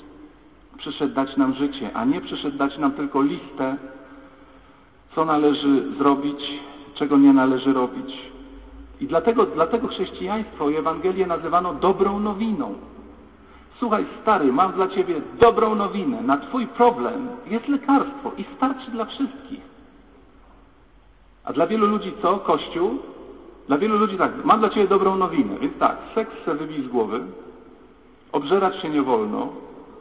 przyszedł 0.77 1.13
dać 1.13 1.37
nam 1.37 1.53
życie, 1.53 1.91
a 1.93 2.05
nie 2.05 2.21
przyszedł 2.21 2.57
dać 2.57 2.77
nam 2.77 2.91
tylko 2.91 3.21
listę, 3.21 3.77
co 5.15 5.25
należy 5.25 5.83
zrobić, 5.97 6.61
czego 6.95 7.17
nie 7.17 7.33
należy 7.33 7.73
robić. 7.73 8.31
I 9.01 9.07
dlatego, 9.07 9.45
dlatego 9.45 9.87
chrześcijaństwo 9.87 10.69
i 10.69 10.75
Ewangelię 10.75 11.27
nazywano 11.27 11.73
dobrą 11.73 12.19
nowiną. 12.19 12.73
Słuchaj, 13.79 14.05
stary, 14.21 14.53
mam 14.53 14.71
dla 14.71 14.87
ciebie 14.87 15.21
dobrą 15.39 15.75
nowinę. 15.75 16.21
Na 16.21 16.37
twój 16.37 16.67
problem 16.67 17.27
jest 17.47 17.67
lekarstwo 17.67 18.31
i 18.37 18.45
starczy 18.55 18.91
dla 18.91 19.05
wszystkich. 19.05 19.61
A 21.43 21.53
dla 21.53 21.67
wielu 21.67 21.87
ludzi 21.87 22.13
co? 22.21 22.37
Kościół? 22.37 22.99
Dla 23.67 23.77
wielu 23.77 23.97
ludzi 23.97 24.17
tak, 24.17 24.45
mam 24.45 24.59
dla 24.59 24.69
ciebie 24.69 24.87
dobrą 24.87 25.15
nowinę. 25.15 25.59
Więc 25.59 25.77
tak, 25.77 25.97
seks 26.15 26.31
se 26.45 26.55
wybij 26.55 26.83
z 26.83 26.87
głowy, 26.87 27.19
obżerać 28.31 28.81
się 28.81 28.89
nie 28.89 29.01
wolno, 29.01 29.47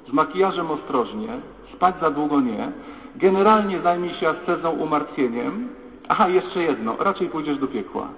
z 0.09 0.13
makijażem 0.13 0.71
ostrożnie, 0.71 1.29
spać 1.75 1.95
za 2.01 2.11
długo 2.11 2.41
nie, 2.41 2.73
generalnie 3.17 3.81
zajmij 3.81 4.15
się 4.15 4.29
ascezą, 4.29 4.71
umartwieniem. 4.71 5.69
Aha, 6.09 6.29
jeszcze 6.29 6.63
jedno, 6.63 6.97
raczej 6.99 7.29
pójdziesz 7.29 7.59
do 7.59 7.67
piekła. 7.67 8.09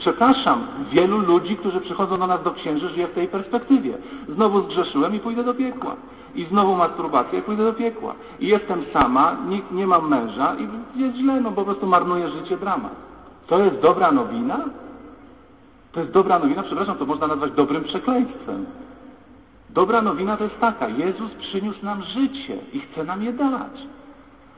Przepraszam, 0.00 0.66
wielu 0.90 1.18
ludzi, 1.18 1.56
którzy 1.56 1.80
przychodzą 1.80 2.18
do 2.18 2.26
nas 2.26 2.42
do 2.42 2.50
księży, 2.50 2.88
żyje 2.88 3.06
w 3.06 3.14
tej 3.14 3.28
perspektywie. 3.28 3.98
Znowu 4.28 4.62
zgrzeszyłem 4.62 5.14
i 5.14 5.20
pójdę 5.20 5.44
do 5.44 5.54
piekła. 5.54 5.96
I 6.34 6.44
znowu 6.44 6.76
masturbacja 6.76 7.38
i 7.38 7.42
pójdę 7.42 7.64
do 7.64 7.72
piekła. 7.72 8.14
I 8.40 8.46
jestem 8.46 8.84
sama, 8.92 9.36
nie, 9.48 9.60
nie 9.72 9.86
mam 9.86 10.08
męża 10.08 10.56
i 10.58 10.68
jest 11.00 11.16
źle, 11.16 11.40
no 11.40 11.52
po 11.52 11.64
prostu 11.64 11.86
marnuję 11.86 12.28
życie, 12.28 12.56
dramat. 12.56 12.94
To 13.46 13.58
jest 13.64 13.80
dobra 13.80 14.12
nowina? 14.12 14.58
To 15.92 16.00
jest 16.00 16.12
dobra 16.12 16.38
nowina, 16.38 16.62
przepraszam, 16.62 16.96
to 16.96 17.06
można 17.06 17.26
nazwać 17.26 17.52
dobrym 17.52 17.84
przekleństwem. 17.84 18.66
Dobra 19.70 20.02
nowina 20.02 20.36
to 20.36 20.44
jest 20.44 20.60
taka, 20.60 20.88
Jezus 20.88 21.30
przyniósł 21.30 21.84
nam 21.84 22.02
życie 22.02 22.58
i 22.72 22.80
chce 22.80 23.04
nam 23.04 23.22
je 23.22 23.32
dać. 23.32 23.86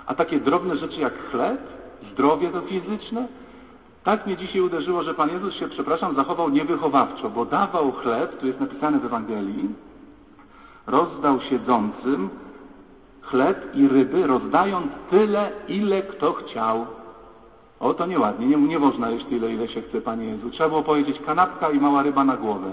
A 0.06 0.14
takie 0.14 0.40
drobne 0.40 0.76
rzeczy 0.76 1.00
jak 1.00 1.30
chleb, 1.30 1.60
zdrowie 2.12 2.48
to 2.50 2.60
fizyczne, 2.60 3.26
tak 4.04 4.26
mnie 4.26 4.36
dzisiaj 4.36 4.60
uderzyło, 4.60 5.02
że 5.02 5.14
Pan 5.14 5.28
Jezus 5.28 5.54
się, 5.54 5.68
przepraszam, 5.68 6.14
zachował 6.14 6.48
niewychowawczo, 6.48 7.30
bo 7.30 7.44
dawał 7.44 7.92
chleb, 7.92 8.40
tu 8.40 8.46
jest 8.46 8.60
napisane 8.60 8.98
w 8.98 9.04
Ewangelii, 9.04 9.68
rozdał 10.86 11.40
siedzącym 11.40 12.30
chleb 13.22 13.74
i 13.74 13.88
ryby, 13.88 14.26
rozdając 14.26 14.92
tyle, 15.10 15.50
ile 15.68 16.02
kto 16.02 16.32
chciał. 16.32 16.86
O, 17.80 17.94
to 17.94 18.06
nieładnie, 18.06 18.46
nie, 18.46 18.56
nie 18.56 18.78
można 18.78 19.10
jeść 19.10 19.26
tyle, 19.26 19.52
ile 19.52 19.68
się 19.68 19.82
chce, 19.82 20.00
Panie 20.00 20.24
Jezu. 20.24 20.50
Trzeba 20.50 20.68
było 20.68 20.82
powiedzieć 20.82 21.20
kanapka 21.26 21.70
i 21.70 21.80
mała 21.80 22.02
ryba 22.02 22.24
na 22.24 22.36
głowę. 22.36 22.72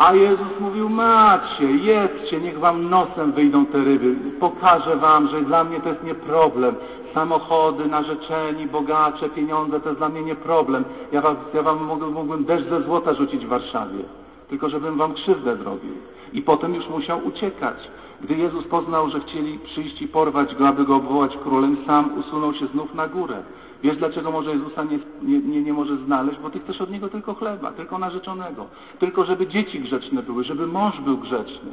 A 0.00 0.14
Jezus 0.14 0.60
mówił, 0.60 0.88
macie, 0.88 1.64
jedzcie, 1.64 2.40
niech 2.40 2.58
wam 2.58 2.90
nosem 2.90 3.32
wyjdą 3.32 3.66
te 3.66 3.78
ryby. 3.78 4.16
Pokażę 4.40 4.96
wam, 4.96 5.28
że 5.28 5.42
dla 5.42 5.64
mnie 5.64 5.80
to 5.80 5.88
jest 5.88 6.04
nie 6.04 6.14
problem. 6.14 6.74
Samochody, 7.14 7.86
narzeczeni, 7.86 8.66
bogacze, 8.66 9.28
pieniądze 9.28 9.80
to 9.80 9.88
jest 9.88 10.00
dla 10.00 10.08
mnie 10.08 10.22
nie 10.22 10.34
problem. 10.34 10.84
Ja 11.12 11.20
wam, 11.20 11.36
ja 11.54 11.62
wam 11.62 11.84
mógłbym, 11.84 12.12
mógłbym 12.12 12.44
deszcz 12.44 12.68
ze 12.68 12.82
złota 12.82 13.14
rzucić 13.14 13.46
w 13.46 13.48
Warszawie. 13.48 14.04
Tylko 14.48 14.68
żebym 14.68 14.96
wam 14.98 15.14
krzywdę 15.14 15.56
zrobił. 15.56 15.94
I 16.32 16.42
potem 16.42 16.74
już 16.74 16.88
musiał 16.88 17.26
uciekać. 17.26 17.76
Gdy 18.20 18.34
Jezus 18.34 18.64
poznał, 18.64 19.10
że 19.10 19.20
chcieli 19.20 19.58
przyjść 19.58 20.02
i 20.02 20.08
porwać 20.08 20.54
go, 20.54 20.68
aby 20.68 20.84
go 20.84 20.96
obwołać 20.96 21.36
królem, 21.36 21.76
sam 21.86 22.18
usunął 22.18 22.54
się 22.54 22.66
znów 22.66 22.94
na 22.94 23.08
górę. 23.08 23.42
Wiesz, 23.82 23.96
dlaczego 23.96 24.30
może 24.30 24.50
Jezusa 24.50 24.84
nie, 24.84 24.98
nie, 25.22 25.38
nie, 25.38 25.62
nie 25.62 25.72
może 25.72 25.96
znaleźć? 25.96 26.38
Bo 26.38 26.50
ty 26.50 26.60
chcesz 26.60 26.80
od 26.80 26.90
Niego 26.90 27.08
tylko 27.08 27.34
chleba, 27.34 27.72
tylko 27.72 27.98
narzeczonego. 27.98 28.66
Tylko 28.98 29.24
żeby 29.24 29.46
dzieci 29.46 29.80
grzeczne 29.80 30.22
były, 30.22 30.44
żeby 30.44 30.66
mąż 30.66 31.00
był 31.00 31.18
grzeczny. 31.18 31.70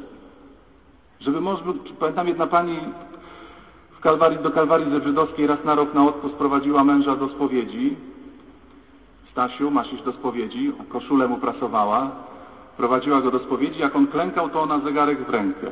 Żeby 1.20 1.40
mąż 1.40 1.62
był... 1.62 1.74
Pamiętam 2.00 2.28
jedna 2.28 2.46
pani 2.46 2.78
w 3.90 4.00
Kalwarii, 4.00 4.38
do 4.38 4.50
Kalwarii 4.50 5.02
Żydowskiej 5.04 5.46
raz 5.46 5.64
na 5.64 5.74
rok 5.74 5.94
na 5.94 6.06
odpust 6.06 6.34
prowadziła 6.34 6.84
męża 6.84 7.16
do 7.16 7.28
spowiedzi. 7.28 7.96
Stasiu, 9.30 9.70
masz 9.70 9.92
iść 9.92 10.02
do 10.02 10.12
spowiedzi. 10.12 10.72
Koszulę 10.88 11.28
mu 11.28 11.36
prasowała. 11.36 12.10
Prowadziła 12.76 13.20
go 13.20 13.30
do 13.30 13.38
spowiedzi. 13.38 13.80
Jak 13.80 13.96
on 13.96 14.06
klękał, 14.06 14.50
to 14.50 14.62
ona 14.62 14.78
zegarek 14.78 15.26
w 15.26 15.30
rękę. 15.30 15.66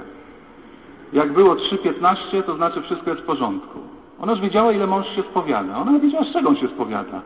Jak 1.13 1.33
było 1.33 1.55
3.15, 1.55 2.43
to 2.43 2.57
znaczy 2.57 2.83
wszystko 2.83 3.11
jest 3.11 3.23
w 3.23 3.27
porządku. 3.27 3.79
Ona 4.21 4.33
już 4.33 4.41
wiedziała, 4.41 4.73
ile 4.73 4.87
mąż 4.87 5.07
się 5.17 5.23
spowiada. 5.23 5.79
Ona 5.79 5.99
wiedziała, 5.99 6.25
z 6.25 6.33
czego 6.33 6.49
on 6.49 6.57
się 6.57 6.69
spowiada. 6.69 7.23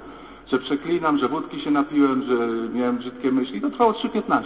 Że 0.47 0.59
przeklinam, 0.59 1.19
że 1.19 1.29
wódki 1.29 1.61
się 1.61 1.71
napiłem, 1.71 2.23
że 2.23 2.37
miałem 2.79 2.99
brzydkie 2.99 3.33
myśli. 3.33 3.61
To 3.61 3.71
trwało 3.71 3.93
3.15. 3.93 4.43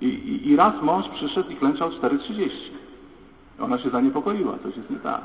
I, 0.00 0.06
i, 0.06 0.48
I 0.48 0.56
raz 0.56 0.82
mąż 0.82 1.08
przyszedł 1.08 1.50
i 1.50 1.56
klęczał 1.56 1.90
4.30. 1.90 2.50
Ona 3.60 3.78
się 3.78 3.90
zaniepokoiła, 3.90 4.52
coś 4.62 4.76
jest 4.76 4.90
nie 4.90 4.96
tak. 4.98 5.20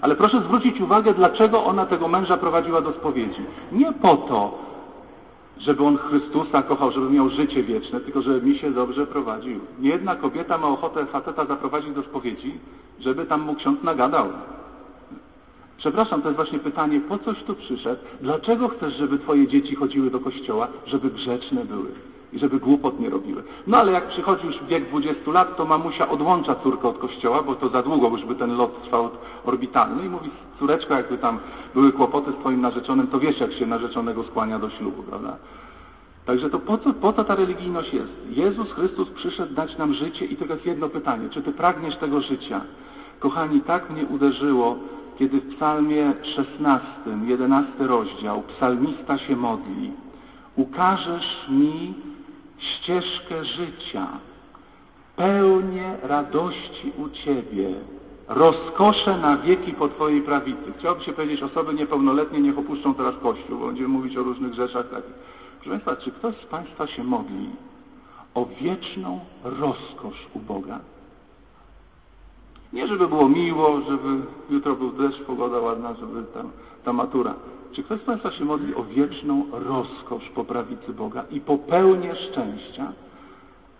Ale 0.00 0.16
proszę 0.16 0.40
zwrócić 0.40 0.80
uwagę, 0.80 1.14
dlaczego 1.14 1.64
ona 1.64 1.86
tego 1.86 2.08
męża 2.08 2.36
prowadziła 2.36 2.80
do 2.80 2.92
spowiedzi. 2.92 3.42
Nie 3.72 3.92
po 3.92 4.16
to, 4.16 4.58
żeby 5.58 5.84
on 5.84 5.96
Chrystusa 5.96 6.62
kochał, 6.62 6.92
żeby 6.92 7.10
miał 7.10 7.30
życie 7.30 7.62
wieczne, 7.62 8.00
tylko 8.00 8.22
żeby 8.22 8.46
mi 8.46 8.58
się 8.58 8.70
dobrze 8.70 9.06
prowadził. 9.06 9.60
Nie 9.78 9.90
jedna 9.90 10.16
kobieta 10.16 10.58
ma 10.58 10.68
ochotę 10.68 11.06
faceta 11.06 11.44
zaprowadzić 11.44 11.94
do 11.94 12.02
spowiedzi, 12.02 12.58
żeby 13.00 13.26
tam 13.26 13.40
mu 13.40 13.54
ksiądz 13.54 13.82
nagadał. 13.82 14.28
Przepraszam, 15.80 16.22
to 16.22 16.28
jest 16.28 16.36
właśnie 16.36 16.58
pytanie, 16.58 17.00
po 17.00 17.18
coś 17.18 17.42
tu 17.42 17.54
przyszedł? 17.54 18.00
Dlaczego 18.20 18.68
chcesz, 18.68 18.94
żeby 18.94 19.18
twoje 19.18 19.48
dzieci 19.48 19.74
chodziły 19.74 20.10
do 20.10 20.20
kościoła? 20.20 20.68
Żeby 20.86 21.10
grzeczne 21.10 21.64
były 21.64 21.88
i 22.32 22.38
żeby 22.38 22.60
głupot 22.60 23.00
nie 23.00 23.10
robiły. 23.10 23.42
No 23.66 23.78
ale 23.78 23.92
jak 23.92 24.08
przychodzi 24.08 24.46
już 24.46 24.64
wiek 24.68 24.88
20 24.88 25.30
lat, 25.30 25.56
to 25.56 25.64
mamusia 25.64 26.08
odłącza 26.08 26.54
córkę 26.54 26.88
od 26.88 26.98
kościoła, 26.98 27.42
bo 27.42 27.54
to 27.54 27.68
za 27.68 27.82
długo 27.82 28.08
już 28.08 28.24
by 28.24 28.34
ten 28.34 28.56
lot 28.56 28.82
trwał 28.82 29.10
orbitalny 29.44 30.06
i 30.06 30.08
mówi, 30.08 30.30
córeczko, 30.58 30.94
jakby 30.94 31.18
tam 31.18 31.38
były 31.74 31.92
kłopoty 31.92 32.32
z 32.32 32.34
twoim 32.34 32.60
narzeczonym, 32.60 33.06
to 33.06 33.20
wiesz, 33.20 33.40
jak 33.40 33.52
się 33.52 33.66
narzeczonego 33.66 34.24
skłania 34.24 34.58
do 34.58 34.70
ślubu, 34.70 35.02
prawda? 35.02 35.36
Także 36.26 36.50
to 36.50 36.58
po 36.58 36.78
co, 36.78 36.92
po 36.92 37.12
co 37.12 37.24
ta 37.24 37.34
religijność 37.34 37.92
jest? 37.92 38.12
Jezus 38.30 38.72
Chrystus 38.72 39.10
przyszedł 39.10 39.54
dać 39.54 39.78
nam 39.78 39.94
życie 39.94 40.24
i 40.24 40.36
tylko 40.36 40.54
jest 40.54 40.66
jedno 40.66 40.88
pytanie, 40.88 41.28
czy 41.30 41.42
ty 41.42 41.52
pragniesz 41.52 41.96
tego 41.96 42.20
życia? 42.20 42.60
Kochani, 43.20 43.60
tak 43.60 43.90
mnie 43.90 44.06
uderzyło, 44.06 44.76
kiedy 45.20 45.40
w 45.40 45.56
psalmie 45.56 46.12
16, 46.36 46.86
11 47.26 47.72
rozdział, 47.78 48.42
psalmista 48.42 49.18
się 49.18 49.36
modli. 49.36 49.92
Ukażesz 50.56 51.48
mi 51.48 51.94
ścieżkę 52.58 53.44
życia, 53.44 54.06
pełnię 55.16 55.96
radości 56.02 56.92
u 56.98 57.08
Ciebie, 57.08 57.74
rozkosze 58.28 59.16
na 59.16 59.36
wieki 59.36 59.72
po 59.72 59.88
Twojej 59.88 60.22
prawicy. 60.22 60.72
Chciałbym 60.78 61.04
się 61.04 61.12
powiedzieć, 61.12 61.42
osoby 61.42 61.74
niepełnoletnie 61.74 62.40
niech 62.40 62.58
opuszczą 62.58 62.94
teraz 62.94 63.14
Kościół, 63.22 63.58
bo 63.58 63.66
będziemy 63.66 63.88
mówić 63.88 64.16
o 64.16 64.22
różnych 64.22 64.54
rzeczach 64.54 64.90
takich. 64.90 65.14
Proszę 65.60 65.70
Państwa, 65.70 65.96
czy 65.96 66.10
ktoś 66.10 66.34
z 66.36 66.46
Państwa 66.46 66.86
się 66.86 67.04
modli 67.04 67.48
o 68.34 68.46
wieczną 68.60 69.20
rozkosz 69.44 70.26
u 70.34 70.38
Boga? 70.38 70.80
Nie, 72.72 72.88
żeby 72.88 73.08
było 73.08 73.28
miło, 73.28 73.80
żeby 73.80 74.22
jutro 74.50 74.76
był 74.76 74.90
deszcz, 74.90 75.22
pogoda 75.22 75.58
ładna, 75.58 75.94
żeby 75.94 76.22
tam 76.34 76.50
ta 76.84 76.92
matura. 76.92 77.34
Czy 77.72 77.82
ktoś 77.82 78.00
z 78.00 78.04
Państwa 78.04 78.30
się 78.30 78.44
modli 78.44 78.74
o 78.74 78.84
wieczną 78.84 79.46
rozkosz 79.52 80.28
po 80.34 80.44
prawicy 80.44 80.92
Boga 80.92 81.24
i 81.30 81.40
popełnię 81.40 82.14
szczęścia? 82.16 82.92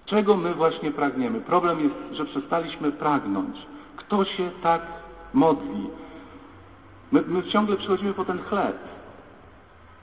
Czego 0.07 0.37
my 0.37 0.55
właśnie 0.55 0.91
pragniemy? 0.91 1.41
Problem 1.41 1.81
jest, 1.81 1.95
że 2.13 2.25
przestaliśmy 2.25 2.93
pragnąć. 2.93 3.57
Kto 3.97 4.25
się 4.25 4.51
tak 4.63 4.83
modli? 5.35 5.87
My, 7.13 7.23
my 7.27 7.43
ciągle 7.43 7.77
przychodzimy 7.77 8.15
po 8.15 8.25
ten 8.25 8.39
chleb. 8.39 8.79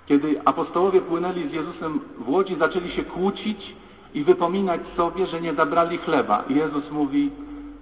Kiedy 0.06 0.42
apostołowie 0.46 1.02
płynęli 1.02 1.50
z 1.50 1.54
Jezusem 1.54 2.00
w 2.18 2.30
łodzi, 2.30 2.56
zaczęli 2.56 2.92
się 2.92 3.04
kłócić 3.04 3.76
i 4.14 4.24
wypominać 4.24 4.82
sobie, 4.98 5.28
że 5.28 5.42
nie 5.42 5.54
zabrali 5.54 5.98
chleba. 5.98 6.44
I 6.50 6.56
Jezus 6.56 6.92
mówi, 6.92 7.32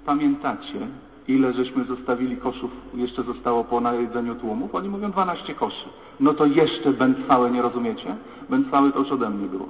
pamiętacie, 0.06 0.88
ile 1.28 1.54
żeśmy 1.54 1.84
zostawili 1.84 2.38
koszów, 2.38 2.72
jeszcze 2.94 3.24
zostało 3.24 3.64
po 3.64 3.82
najedzeniu 3.82 4.36
tłumów? 4.36 4.76
Oni 4.76 4.90
mówią 4.90 5.12
12 5.12 5.56
koszy. 5.56 5.90
No 6.20 6.34
to 6.34 6.46
jeszcze 6.46 6.94
bęcwałe 6.94 7.52
nie 7.52 7.62
rozumiecie? 7.62 8.16
Bęcwałe 8.50 8.92
to 8.92 9.00
już 9.00 9.12
ode 9.12 9.30
mnie 9.30 9.48
było. 9.48 9.66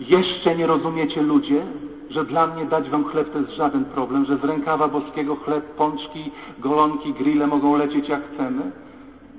Jeszcze 0.00 0.56
nie 0.56 0.66
rozumiecie 0.66 1.22
ludzie, 1.22 1.66
że 2.10 2.24
dla 2.24 2.46
mnie 2.46 2.64
dać 2.64 2.90
wam 2.90 3.04
chleb 3.04 3.32
to 3.32 3.38
jest 3.38 3.50
żaden 3.50 3.84
problem, 3.84 4.24
że 4.24 4.36
z 4.36 4.44
rękawa 4.44 4.88
boskiego 4.88 5.36
chleb, 5.36 5.64
pączki, 5.64 6.30
golonki, 6.58 7.12
grille 7.12 7.46
mogą 7.46 7.76
lecieć 7.76 8.08
jak 8.08 8.32
chcemy, 8.32 8.70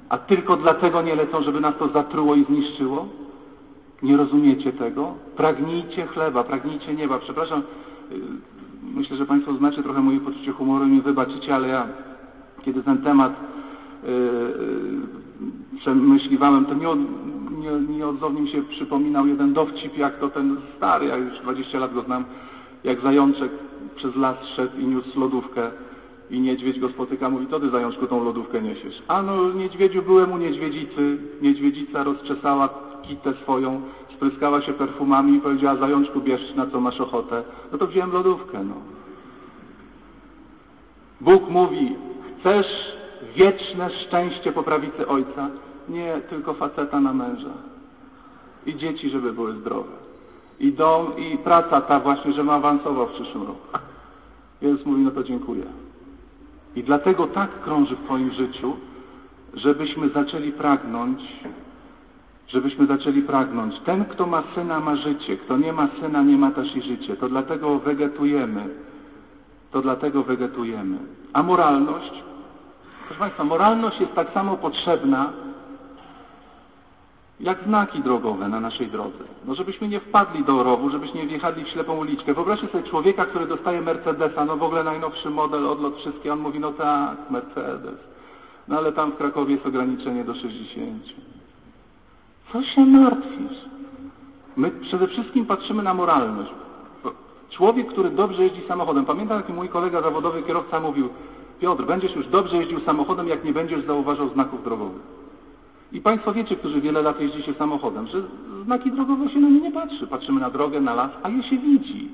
a 0.10 0.18
tylko 0.18 0.58
dlatego 0.58 1.02
nie 1.02 1.16
lecą, 1.16 1.44
żeby 1.44 1.60
nas 1.60 1.78
to 1.80 1.88
zatruło 1.88 2.36
i 2.36 2.44
zniszczyło? 2.44 3.08
Nie 4.04 4.18
rozumiecie 4.18 4.74
tego? 4.74 5.14
Pragnijcie 5.38 6.06
chleba, 6.06 6.44
pragnijcie 6.44 6.94
nieba. 6.94 7.20
Przepraszam, 7.20 7.62
myślę, 8.94 9.18
że 9.18 9.26
Państwo 9.26 9.56
znacie 9.56 9.84
trochę 9.84 10.02
moje 10.02 10.20
poczucie 10.20 10.52
humoru 10.52 10.86
i 10.86 10.90
mi 10.90 11.02
wybaczycie, 11.02 11.56
ale 11.56 11.68
ja, 11.68 11.88
kiedy 12.62 12.84
ten 12.84 12.98
temat 12.98 13.34
yy, 14.04 14.10
yy, 14.10 15.78
przemyśliwałem, 15.80 16.66
to 16.66 16.74
nie, 16.74 16.96
nie, 17.52 17.96
nieodzownie 17.96 18.42
mi 18.42 18.50
się 18.50 18.64
przypominał 18.64 19.28
jeden 19.28 19.54
dowcip, 19.54 19.98
jak 19.98 20.20
to 20.20 20.30
ten 20.30 20.58
stary, 20.78 21.06
ja 21.06 21.18
już 21.18 21.40
20 21.40 21.80
lat 21.80 21.94
go 21.94 22.02
znam, 22.02 22.26
jak 22.84 23.02
zajączek 23.02 23.52
przez 23.96 24.16
las 24.16 24.38
szedł 24.56 24.80
i 24.80 24.86
niósł 24.86 25.20
lodówkę 25.20 25.72
i 26.30 26.40
niedźwiedź 26.40 26.80
go 26.80 26.90
spotyka, 26.90 27.30
mówi, 27.30 27.48
to 27.48 27.60
ty 27.60 27.70
zajączku 27.70 28.08
tą 28.08 28.24
lodówkę 28.24 28.62
niesiesz. 28.62 29.02
A 29.08 29.22
no 29.22 29.54
niedźwiedziu, 29.54 30.02
byłem 30.04 30.32
u 30.32 30.38
niedźwiedzicy, 30.38 31.18
niedźwiedzica 31.42 32.04
rozczesała 32.04 32.70
kitę 33.08 33.34
swoją, 33.34 33.82
spryskała 34.16 34.62
się 34.62 34.74
perfumami 34.74 35.38
i 35.38 35.42
powiedziała, 35.42 35.76
zajączku 35.76 36.22
bierz 36.22 36.56
na 36.56 36.68
co 36.68 36.80
masz 36.80 37.02
ochotę. 37.02 37.44
No 37.72 37.78
to 37.78 37.88
wziąłem 37.88 38.12
lodówkę, 38.12 38.64
no. 38.64 38.76
Bóg 41.22 41.50
mówi, 41.50 41.96
chcesz 42.40 42.68
wieczne 43.36 43.90
szczęście 43.90 44.52
po 44.52 44.64
prawicy 44.64 45.08
Ojca? 45.08 45.50
Nie, 45.90 46.22
tylko 46.30 46.54
faceta 46.54 47.00
na 47.00 47.14
męża. 47.14 47.54
I 48.66 48.76
dzieci, 48.76 49.10
żeby 49.10 49.34
były 49.34 49.54
zdrowe. 49.54 49.92
I 50.60 50.74
dom, 50.74 51.18
i 51.18 51.38
praca 51.38 51.82
ta 51.82 52.00
właśnie, 52.00 52.34
że 52.34 52.44
ma 52.44 52.54
awansował 52.54 53.08
w 53.08 53.12
przyszłym 53.12 53.44
roku. 53.44 53.68
Jezus 54.62 54.86
mówi, 54.86 55.02
no 55.02 55.12
to 55.12 55.24
dziękuję. 55.24 55.64
I 56.76 56.84
dlatego 56.84 57.28
tak 57.28 57.62
krąży 57.62 57.96
w 57.96 58.04
Twoim 58.04 58.32
życiu, 58.32 58.74
żebyśmy 59.54 60.10
zaczęli 60.10 60.52
pragnąć, 60.52 61.20
żebyśmy 62.48 62.86
zaczęli 62.86 63.22
pragnąć. 63.22 63.80
Ten, 63.80 64.06
kto 64.06 64.28
ma 64.28 64.44
syna, 64.56 64.80
ma 64.80 64.96
życie. 64.96 65.38
Kto 65.38 65.58
nie 65.58 65.74
ma 65.74 65.88
syna, 66.02 66.24
nie 66.24 66.38
ma 66.38 66.52
też 66.52 66.76
i 66.76 66.82
życie. 66.82 67.16
To 67.16 67.30
dlatego 67.30 67.80
wegetujemy. 67.80 68.70
To 69.72 69.82
dlatego 69.82 70.24
wegetujemy. 70.24 70.98
A 71.34 71.44
moralność? 71.44 72.24
Proszę 73.06 73.20
Państwa, 73.20 73.44
moralność 73.44 74.00
jest 74.00 74.14
tak 74.14 74.34
samo 74.34 74.58
potrzebna, 74.58 75.34
jak 77.40 77.64
znaki 77.64 78.00
drogowe 78.00 78.50
na 78.50 78.60
naszej 78.60 78.88
drodze. 78.88 79.24
No 79.46 79.56
żebyśmy 79.56 79.88
nie 79.88 80.00
wpadli 80.00 80.44
do 80.44 80.64
rowu, 80.64 80.90
żebyśmy 80.90 81.20
nie 81.20 81.28
wjechali 81.28 81.64
w 81.64 81.68
ślepą 81.68 81.98
uliczkę. 81.98 82.34
Wyobraźcie 82.34 82.68
sobie 82.68 82.84
człowieka, 82.84 83.26
który 83.26 83.48
dostaje 83.48 83.82
Mercedesa, 83.82 84.46
no 84.46 84.58
w 84.58 84.64
ogóle 84.64 84.84
najnowszy 84.84 85.30
model, 85.30 85.68
odlot 85.68 85.98
wszystkie, 85.98 86.34
on 86.34 86.40
mówi, 86.40 86.60
no 86.60 86.72
tak, 86.72 87.30
Mercedes. 87.30 88.00
No 88.68 88.78
ale 88.78 88.92
tam 88.92 89.12
w 89.12 89.18
Krakowie 89.18 89.54
jest 89.54 89.66
ograniczenie 89.66 90.24
do 90.24 90.36
60. 90.36 91.04
Co 92.56 92.64
się 92.64 92.86
martwisz? 92.86 93.58
My 94.58 94.72
przede 94.72 95.08
wszystkim 95.08 95.46
patrzymy 95.46 95.84
na 95.84 95.94
moralność. 95.94 96.52
Człowiek, 97.50 97.88
który 97.88 98.10
dobrze 98.10 98.44
jeździ 98.44 98.62
samochodem. 98.68 99.06
Pamiętam, 99.06 99.38
jak 99.38 99.50
mój 99.50 99.70
kolega 99.70 100.02
zawodowy 100.02 100.44
kierowca 100.44 100.80
mówił, 100.80 101.10
Piotr, 101.60 101.86
będziesz 101.86 102.16
już 102.16 102.28
dobrze 102.28 102.58
jeździł 102.58 102.80
samochodem, 102.80 103.28
jak 103.28 103.44
nie 103.44 103.54
będziesz 103.54 103.86
zauważał 103.86 104.30
znaków 104.30 104.64
drogowych. 104.64 105.02
I 105.92 106.02
Państwo 106.02 106.34
wiecie, 106.34 106.56
którzy 106.56 106.82
wiele 106.82 107.02
lat 107.02 107.22
jeździcie 107.22 107.54
samochodem, 107.54 108.08
że 108.08 108.22
znaki 108.66 108.92
drogowe 108.92 109.30
się 109.30 109.40
na 109.40 109.50
nie 109.50 109.62
nie 109.62 109.72
patrzy. 109.72 110.08
Patrzymy 110.08 110.42
na 110.42 110.50
drogę, 110.50 110.82
na 110.82 110.94
las, 110.94 111.12
a 111.24 111.30
je 111.30 111.44
się 111.44 111.58
widzi. 111.58 112.10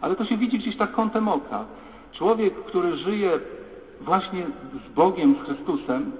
Ale 0.00 0.16
to 0.16 0.24
się 0.24 0.36
widzi 0.36 0.58
gdzieś 0.58 0.76
tak 0.76 0.92
kątem 0.92 1.28
oka. 1.28 1.64
Człowiek, 2.12 2.54
który 2.54 2.96
żyje 2.96 3.40
właśnie 4.00 4.46
z 4.86 4.94
Bogiem, 4.94 5.34
z 5.34 5.46
Chrystusem, 5.46 6.12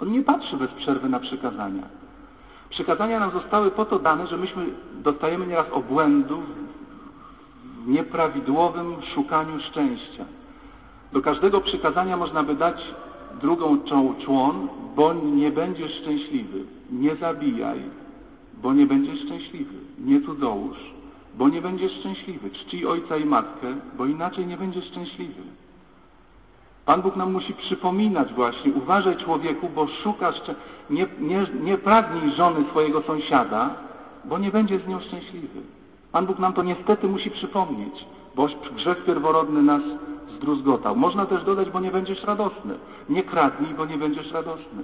on 0.00 0.12
nie 0.12 0.22
patrzy 0.22 0.56
bez 0.56 0.70
przerwy 0.70 1.08
na 1.08 1.20
przykazania. 1.20 1.97
Przykazania 2.70 3.20
nam 3.20 3.30
zostały 3.30 3.70
po 3.70 3.84
to 3.84 3.98
dane, 3.98 4.26
że 4.26 4.36
myśmy 4.36 4.66
dostajemy 4.94 5.46
nieraz 5.46 5.66
obłędów 5.72 6.44
w 7.84 7.88
nieprawidłowym 7.88 8.96
szukaniu 9.14 9.60
szczęścia. 9.60 10.24
Do 11.12 11.20
każdego 11.20 11.60
przykazania 11.60 12.16
można 12.16 12.42
by 12.42 12.54
dać 12.54 12.94
drugą 13.40 13.78
człon, 14.24 14.68
bo 14.96 15.14
nie 15.14 15.50
będziesz 15.50 15.92
szczęśliwy. 15.92 16.64
Nie 16.90 17.16
zabijaj, 17.16 17.80
bo 18.62 18.72
nie 18.72 18.86
będziesz 18.86 19.20
szczęśliwy. 19.20 19.74
Nie 19.98 20.20
cudzołóż, 20.20 20.76
bo 21.34 21.48
nie 21.48 21.62
będziesz 21.62 21.92
szczęśliwy. 21.92 22.50
Czcij 22.50 22.86
ojca 22.86 23.16
i 23.16 23.24
matkę, 23.24 23.74
bo 23.98 24.06
inaczej 24.06 24.46
nie 24.46 24.56
będziesz 24.56 24.84
szczęśliwy. 24.84 25.42
Pan 26.88 27.02
Bóg 27.02 27.16
nam 27.16 27.32
musi 27.32 27.54
przypominać 27.54 28.32
właśnie, 28.32 28.72
uważaj 28.72 29.16
człowieku, 29.16 29.68
bo 29.74 29.86
szukasz, 29.86 30.34
nie, 30.90 31.06
nie, 31.20 31.46
nie 31.62 31.78
pragnij 31.78 32.32
żony 32.32 32.64
swojego 32.70 33.02
sąsiada, 33.02 33.70
bo 34.24 34.38
nie 34.38 34.50
będzie 34.50 34.78
z 34.78 34.88
nią 34.88 35.00
szczęśliwy. 35.00 35.60
Pan 36.12 36.26
Bóg 36.26 36.38
nam 36.38 36.52
to 36.52 36.62
niestety 36.62 37.08
musi 37.08 37.30
przypomnieć, 37.30 38.06
bo 38.34 38.48
grzech 38.76 39.04
pierworodny 39.04 39.62
nas 39.62 39.82
zdruzgotał. 40.36 40.96
Można 40.96 41.26
też 41.26 41.44
dodać, 41.44 41.70
bo 41.70 41.80
nie 41.80 41.90
będziesz 41.90 42.24
radosny. 42.24 42.74
Nie 43.08 43.22
kradnij, 43.22 43.74
bo 43.74 43.86
nie 43.86 43.98
będziesz 43.98 44.32
radosny. 44.32 44.82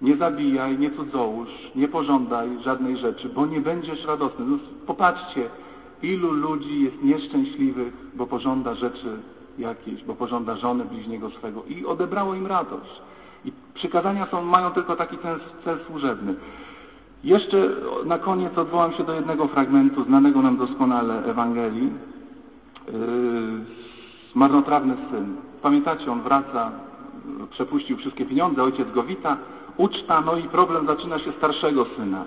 Nie 0.00 0.16
zabijaj, 0.16 0.78
nie 0.78 0.90
cudzołóż, 0.90 1.48
nie 1.74 1.88
pożądaj 1.88 2.48
żadnej 2.64 2.96
rzeczy, 2.96 3.28
bo 3.28 3.46
nie 3.46 3.60
będziesz 3.60 4.04
radosny. 4.04 4.44
No, 4.44 4.58
popatrzcie, 4.86 5.48
ilu 6.02 6.32
ludzi 6.32 6.82
jest 6.82 7.02
nieszczęśliwych, 7.02 7.94
bo 8.14 8.26
pożąda 8.26 8.74
rzeczy 8.74 9.18
bo 10.06 10.14
pożąda 10.14 10.56
żony 10.56 10.84
bliźniego 10.84 11.30
swego 11.30 11.62
i 11.64 11.86
odebrało 11.86 12.34
im 12.34 12.46
radość. 12.46 13.00
I 13.44 13.52
przykazania 13.74 14.26
są, 14.26 14.42
mają 14.42 14.70
tylko 14.70 14.96
taki 14.96 15.18
cel, 15.18 15.40
cel 15.64 15.78
służebny. 15.86 16.34
Jeszcze 17.24 17.68
na 18.04 18.18
koniec 18.18 18.58
odwołam 18.58 18.92
się 18.92 19.04
do 19.04 19.12
jednego 19.12 19.48
fragmentu 19.48 20.04
znanego 20.04 20.42
nam 20.42 20.56
doskonale 20.56 21.24
Ewangelii. 21.24 21.92
Yy, 22.86 22.92
marnotrawny 24.34 24.96
syn. 25.10 25.36
Pamiętacie, 25.62 26.12
on 26.12 26.22
wraca, 26.22 26.70
przepuścił 27.50 27.96
wszystkie 27.96 28.26
pieniądze, 28.26 28.62
ojciec 28.62 28.92
go 28.92 29.02
wita, 29.02 29.36
uczta, 29.76 30.20
no 30.20 30.36
i 30.36 30.42
problem 30.42 30.86
zaczyna 30.86 31.18
się 31.18 31.32
starszego 31.32 31.86
syna. 31.96 32.24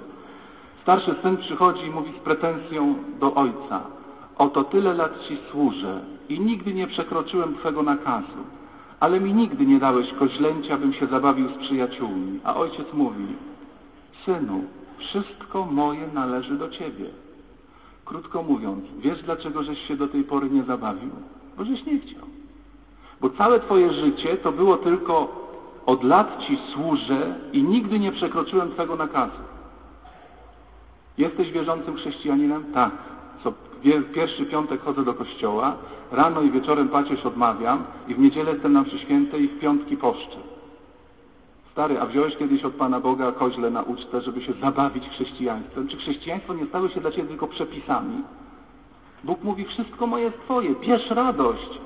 Starszy 0.81 1.15
syn 1.21 1.37
przychodzi 1.37 1.85
i 1.85 1.91
mówi 1.91 2.11
z 2.19 2.23
pretensją 2.23 2.95
do 3.19 3.33
ojca. 3.33 3.81
Oto 4.37 4.63
tyle 4.63 4.93
lat 4.93 5.11
Ci 5.27 5.37
służę 5.51 6.01
i 6.29 6.39
nigdy 6.39 6.73
nie 6.73 6.87
przekroczyłem 6.87 7.55
Twego 7.55 7.83
nakazu, 7.83 8.43
ale 8.99 9.19
mi 9.19 9.33
nigdy 9.33 9.65
nie 9.65 9.79
dałeś 9.79 10.13
koźlęcia, 10.13 10.77
bym 10.77 10.93
się 10.93 11.07
zabawił 11.07 11.49
z 11.49 11.57
przyjaciółmi. 11.57 12.39
A 12.43 12.55
ojciec 12.55 12.93
mówi, 12.93 13.25
synu, 14.25 14.63
wszystko 14.97 15.65
moje 15.65 16.07
należy 16.13 16.57
do 16.57 16.69
Ciebie. 16.69 17.05
Krótko 18.05 18.43
mówiąc, 18.43 18.79
wiesz 18.99 19.23
dlaczego 19.23 19.63
żeś 19.63 19.87
się 19.87 19.95
do 19.95 20.07
tej 20.07 20.23
pory 20.23 20.49
nie 20.49 20.63
zabawił? 20.63 21.09
Bo 21.57 21.65
żeś 21.65 21.85
nie 21.85 21.99
chciał. 21.99 22.23
Bo 23.21 23.29
całe 23.29 23.59
Twoje 23.59 23.93
życie 23.93 24.37
to 24.37 24.51
było 24.51 24.77
tylko 24.77 25.45
od 25.85 26.03
lat 26.03 26.41
Ci 26.47 26.57
służę 26.73 27.35
i 27.53 27.63
nigdy 27.63 27.99
nie 27.99 28.11
przekroczyłem 28.11 28.71
Twego 28.71 28.95
nakazu. 28.95 29.41
Jesteś 31.17 31.51
wierzącym 31.51 31.95
chrześcijaninem? 31.95 32.63
Tak. 32.73 32.91
Pierwszy 34.13 34.45
piątek 34.45 34.81
chodzę 34.81 35.03
do 35.03 35.13
kościoła, 35.13 35.75
rano 36.11 36.41
i 36.41 36.51
wieczorem 36.51 36.89
pacierz 36.89 37.25
odmawiam 37.25 37.83
i 38.07 38.15
w 38.15 38.19
niedzielę 38.19 38.51
jestem 38.51 38.73
na 38.73 38.81
mszy 38.81 38.99
świętej 38.99 39.43
i 39.43 39.47
w 39.47 39.59
piątki 39.59 39.97
poszczę. 39.97 40.37
Stary, 41.71 41.99
a 41.99 42.05
wziąłeś 42.05 42.37
kiedyś 42.37 42.63
od 42.63 42.73
Pana 42.73 42.99
Boga 42.99 43.31
koźle 43.31 43.69
na 43.69 43.81
ucztę, 43.81 44.21
żeby 44.21 44.41
się 44.41 44.53
zabawić 44.53 45.09
chrześcijaństwem? 45.09 45.87
Czy 45.87 45.97
chrześcijaństwo 45.97 46.53
nie 46.53 46.65
stało 46.65 46.89
się 46.89 47.01
dla 47.01 47.11
Ciebie 47.11 47.27
tylko 47.27 47.47
przepisami? 47.47 48.23
Bóg 49.23 49.43
mówi, 49.43 49.65
wszystko 49.65 50.07
moje 50.07 50.23
jest 50.23 50.39
Twoje, 50.39 50.75
bierz 50.75 51.09
radość. 51.09 51.79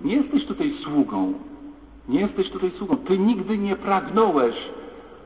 Nie 0.00 0.16
jesteś 0.16 0.46
tutaj 0.46 0.74
sługą. 0.82 1.32
Nie 2.08 2.20
jesteś 2.20 2.50
tutaj 2.50 2.72
sługą. 2.78 2.96
Ty 2.96 3.18
nigdy 3.18 3.58
nie 3.58 3.76
pragnąłeś. 3.76 4.54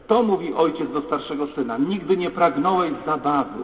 To 0.06 0.22
mówi 0.22 0.54
ojciec 0.54 0.92
do 0.92 1.00
starszego 1.00 1.46
syna. 1.46 1.78
Nigdy 1.78 2.16
nie 2.16 2.30
pragnąłeś 2.30 2.92
zabawy. 3.06 3.62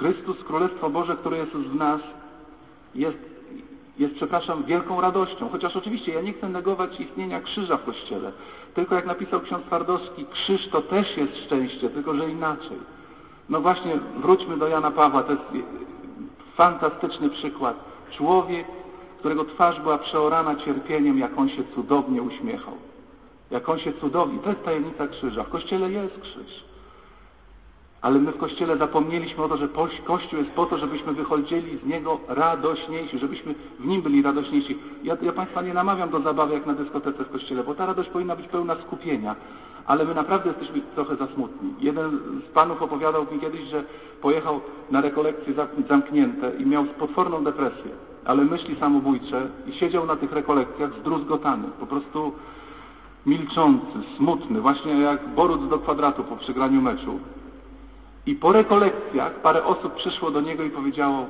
Chrystus, 0.00 0.44
Królestwo 0.44 0.90
Boże, 0.90 1.16
które 1.16 1.38
jest 1.38 1.52
w 1.52 1.74
nas, 1.74 2.00
jest, 2.94 3.18
jest, 3.98 4.14
przepraszam, 4.14 4.64
wielką 4.64 5.00
radością. 5.00 5.48
Chociaż 5.48 5.76
oczywiście 5.76 6.12
ja 6.12 6.20
nie 6.20 6.32
chcę 6.32 6.48
negować 6.48 7.00
istnienia 7.00 7.40
krzyża 7.40 7.76
w 7.76 7.84
Kościele. 7.84 8.32
Tylko 8.74 8.94
jak 8.94 9.06
napisał 9.06 9.40
ksiądz 9.40 9.64
Twardowski, 9.64 10.26
krzyż 10.32 10.68
to 10.68 10.82
też 10.82 11.16
jest 11.16 11.36
szczęście, 11.46 11.90
tylko 11.90 12.14
że 12.14 12.30
inaczej. 12.30 12.78
No 13.48 13.60
właśnie, 13.60 13.98
wróćmy 14.16 14.56
do 14.56 14.68
Jana 14.68 14.90
Pawła. 14.90 15.22
To 15.22 15.32
jest 15.32 15.44
fantastyczny 16.56 17.30
przykład. 17.30 17.76
Człowiek, 18.10 18.66
którego 19.18 19.44
twarz 19.44 19.80
była 19.80 19.98
przeorana 19.98 20.56
cierpieniem, 20.56 21.18
jak 21.18 21.38
on 21.38 21.48
się 21.48 21.62
cudownie 21.74 22.22
uśmiechał. 22.22 22.74
Jak 23.50 23.68
on 23.68 23.78
się 23.78 23.92
cudownie... 23.92 24.38
To 24.38 24.50
jest 24.50 24.64
tajemnica 24.64 25.08
krzyża. 25.08 25.44
W 25.44 25.48
Kościele 25.48 25.90
jest 25.90 26.20
krzyż. 26.20 26.69
Ale 28.02 28.18
my 28.18 28.32
w 28.32 28.38
Kościele 28.38 28.76
zapomnieliśmy 28.76 29.44
o 29.44 29.48
to, 29.48 29.56
że 29.56 29.68
Kościół 30.04 30.38
jest 30.38 30.50
po 30.50 30.66
to, 30.66 30.78
żebyśmy 30.78 31.12
wychodzili 31.12 31.78
z 31.78 31.86
niego 31.86 32.20
radośniejsi, 32.28 33.18
żebyśmy 33.18 33.54
w 33.78 33.86
nim 33.86 34.02
byli 34.02 34.22
radośniejsi. 34.22 34.78
Ja, 35.02 35.16
ja 35.22 35.32
Państwa 35.32 35.62
nie 35.62 35.74
namawiam 35.74 36.10
do 36.10 36.20
zabawy 36.20 36.54
jak 36.54 36.66
na 36.66 36.74
dyskotece 36.74 37.24
w 37.24 37.30
Kościele, 37.30 37.64
bo 37.64 37.74
ta 37.74 37.86
radość 37.86 38.08
powinna 38.08 38.36
być 38.36 38.48
pełna 38.48 38.76
skupienia. 38.86 39.36
Ale 39.86 40.04
my 40.04 40.14
naprawdę 40.14 40.48
jesteśmy 40.48 40.80
trochę 40.94 41.16
za 41.16 41.26
smutni. 41.26 41.74
Jeden 41.80 42.18
z 42.48 42.52
Panów 42.52 42.82
opowiadał 42.82 43.26
mi 43.32 43.40
kiedyś, 43.40 43.60
że 43.60 43.84
pojechał 44.22 44.60
na 44.90 45.00
rekolekcje 45.00 45.54
zamknięte 45.88 46.52
i 46.58 46.66
miał 46.66 46.84
potworną 46.84 47.44
depresję, 47.44 47.90
ale 48.24 48.44
myśli 48.44 48.76
samobójcze 48.76 49.48
i 49.66 49.72
siedział 49.72 50.06
na 50.06 50.16
tych 50.16 50.32
rekolekcjach 50.32 50.90
zdruzgotany, 51.00 51.68
po 51.80 51.86
prostu 51.86 52.32
milczący, 53.26 53.98
smutny, 54.16 54.60
właśnie 54.60 54.92
jak 54.92 55.28
Boruc 55.28 55.68
do 55.68 55.78
kwadratu 55.78 56.24
po 56.24 56.36
przegraniu 56.36 56.82
meczu. 56.82 57.20
I 58.26 58.34
po 58.34 58.52
rekolekcjach 58.52 59.34
parę 59.34 59.64
osób 59.64 59.94
przyszło 59.94 60.30
do 60.30 60.40
niego 60.40 60.62
i 60.64 60.70
powiedziało, 60.70 61.26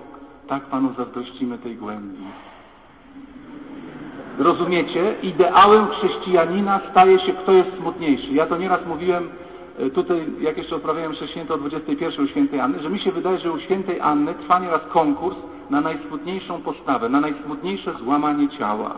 tak 0.49 0.63
Panu 0.63 0.95
zazdrościmy 0.99 1.59
tej 1.59 1.77
głębi. 1.77 2.25
Rozumiecie? 4.39 5.15
Ideałem 5.23 5.89
chrześcijanina 5.89 6.81
staje 6.91 7.19
się, 7.19 7.33
kto 7.33 7.53
jest 7.53 7.71
smutniejszy. 7.79 8.33
Ja 8.33 8.47
to 8.47 8.57
nieraz 8.57 8.87
mówiłem 8.87 9.29
e, 9.79 9.91
tutaj, 9.91 10.27
jak 10.41 10.59
jeszcze 10.59 10.77
odprawiałem 10.77 11.13
mszę 11.13 11.29
święto 11.29 11.55
o 11.55 11.59
21 11.59 12.25
u 12.25 12.29
świętej 12.29 12.61
Anny, 12.61 12.83
że 12.83 12.91
mi 12.91 12.99
się 12.99 13.13
wydaje, 13.13 13.39
że 13.39 13.53
u 13.53 13.59
świętej 13.59 14.01
Anny 14.01 14.35
trwa 14.35 14.59
nieraz 14.59 14.83
konkurs 14.93 15.37
na 15.71 15.81
najsmutniejszą 15.81 16.61
postawę, 16.61 17.09
na 17.09 17.21
najsmutniejsze 17.21 17.95
złamanie 17.95 18.49
ciała. 18.49 18.95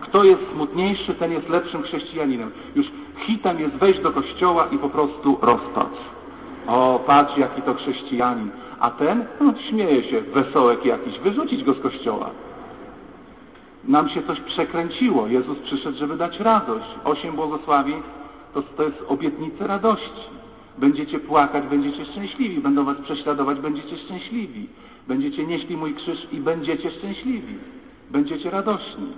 Kto 0.00 0.24
jest 0.24 0.42
smutniejszy, 0.52 1.14
ten 1.14 1.32
jest 1.32 1.48
lepszym 1.48 1.82
chrześcijaninem. 1.82 2.50
Już 2.74 2.86
hitem 3.26 3.60
jest 3.60 3.74
wejść 3.74 4.00
do 4.00 4.12
kościoła 4.12 4.66
i 4.72 4.78
po 4.78 4.88
prostu 4.88 5.38
rozpacz. 5.42 5.98
O, 6.68 6.98
patrz 7.06 7.36
jaki 7.36 7.62
to 7.62 7.74
chrześcijanin. 7.74 8.50
A 8.80 8.90
ten, 8.90 9.24
no, 9.40 9.54
śmieje 9.68 10.10
się, 10.10 10.20
wesołek 10.20 10.84
jakiś, 10.84 11.18
wyrzucić 11.18 11.64
go 11.64 11.74
z 11.74 11.80
kościoła. 11.80 12.30
Nam 13.84 14.08
się 14.08 14.22
coś 14.22 14.40
przekręciło. 14.40 15.26
Jezus 15.26 15.58
przyszedł, 15.58 15.98
żeby 15.98 16.16
dać 16.16 16.40
radość. 16.40 16.86
Osiem 17.04 17.36
błogosławieństw 17.36 18.10
to, 18.54 18.62
to 18.62 18.82
jest 18.82 19.04
obietnica 19.08 19.66
radości. 19.66 20.22
Będziecie 20.78 21.18
płakać, 21.18 21.64
będziecie 21.66 22.04
szczęśliwi. 22.04 22.60
Będą 22.60 22.84
was 22.84 22.96
prześladować, 22.98 23.60
będziecie 23.60 23.96
szczęśliwi. 23.96 24.68
Będziecie 25.08 25.46
nieśli 25.46 25.76
mój 25.76 25.94
krzyż 25.94 26.26
i 26.32 26.36
będziecie 26.36 26.90
szczęśliwi. 26.90 27.54
Będziecie 28.10 28.50
radośni. 28.50 29.12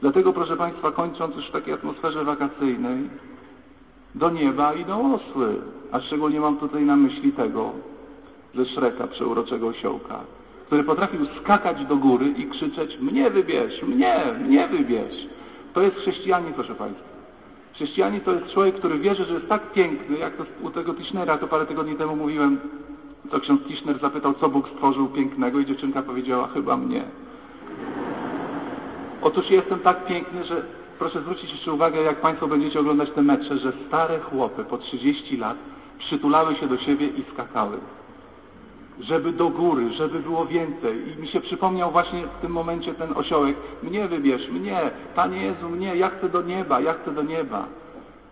Dlatego, 0.00 0.32
proszę 0.32 0.56
Państwa, 0.56 0.90
kończąc 0.90 1.36
już 1.36 1.48
w 1.48 1.52
takiej 1.52 1.74
atmosferze 1.74 2.24
wakacyjnej, 2.24 3.08
do 4.16 4.30
nieba 4.30 4.74
idą 4.74 5.14
osły. 5.14 5.54
A 5.92 6.00
szczególnie 6.00 6.40
mam 6.40 6.56
tutaj 6.56 6.84
na 6.84 6.96
myśli 6.96 7.32
tego 7.32 7.72
ze 8.54 8.66
Szreka, 8.66 9.06
przeuroczego 9.06 9.66
osiołka, 9.66 10.20
który 10.66 10.84
potrafił 10.84 11.20
skakać 11.40 11.86
do 11.86 11.96
góry 11.96 12.28
i 12.28 12.46
krzyczeć 12.46 12.98
mnie 13.00 13.30
wybierz, 13.30 13.82
mnie, 13.82 14.16
mnie 14.46 14.68
wybierz. 14.68 15.26
To 15.74 15.82
jest 15.82 15.96
chrześcijanin, 15.96 16.52
proszę 16.52 16.74
Państwa. 16.74 17.16
Chrześcijanin 17.74 18.20
to 18.20 18.32
jest 18.32 18.52
człowiek, 18.52 18.74
który 18.74 18.98
wierzy, 18.98 19.24
że 19.24 19.34
jest 19.34 19.48
tak 19.48 19.72
piękny, 19.72 20.18
jak 20.18 20.36
to 20.36 20.44
u 20.62 20.70
tego 20.70 20.94
Tischnera, 20.94 21.38
to 21.38 21.46
parę 21.46 21.66
tygodni 21.66 21.96
temu 21.96 22.16
mówiłem, 22.16 22.58
to 23.30 23.40
ksiądz 23.40 23.62
Tischner 23.62 23.98
zapytał, 23.98 24.34
co 24.34 24.48
Bóg 24.48 24.68
stworzył 24.68 25.08
pięknego 25.08 25.60
i 25.60 25.66
dziewczynka 25.66 26.02
powiedziała, 26.02 26.48
chyba 26.48 26.76
mnie. 26.76 27.04
Otóż 29.22 29.50
jestem 29.50 29.78
tak 29.78 30.06
piękny, 30.06 30.44
że 30.44 30.62
proszę 30.98 31.20
zwrócić 31.20 31.50
jeszcze 31.50 31.72
uwagę, 31.72 32.02
jak 32.02 32.20
Państwo 32.20 32.48
będziecie 32.48 32.80
oglądać 32.80 33.10
te 33.10 33.22
mecze, 33.22 33.58
że 33.58 33.72
stare 33.88 34.20
chłopy 34.20 34.64
po 34.64 34.78
30 34.78 35.36
lat 35.36 35.56
przytulały 35.98 36.56
się 36.56 36.68
do 36.68 36.76
siebie 36.76 37.06
i 37.06 37.24
skakały. 37.32 37.76
Żeby 39.00 39.32
do 39.32 39.48
góry, 39.48 39.92
żeby 39.92 40.18
było 40.20 40.46
więcej. 40.46 41.12
I 41.12 41.20
mi 41.20 41.28
się 41.28 41.40
przypomniał 41.40 41.90
właśnie 41.90 42.22
w 42.26 42.40
tym 42.40 42.52
momencie 42.52 42.94
ten 42.94 43.12
osiołek. 43.16 43.56
Mnie 43.82 44.08
wybierz, 44.08 44.48
mnie, 44.48 44.90
Panie 45.14 45.42
Jezu, 45.42 45.68
mnie, 45.68 45.96
ja 45.96 46.10
chcę 46.10 46.28
do 46.28 46.42
nieba, 46.42 46.80
ja 46.80 46.92
chcę 46.92 47.12
do 47.12 47.22
nieba. 47.22 47.64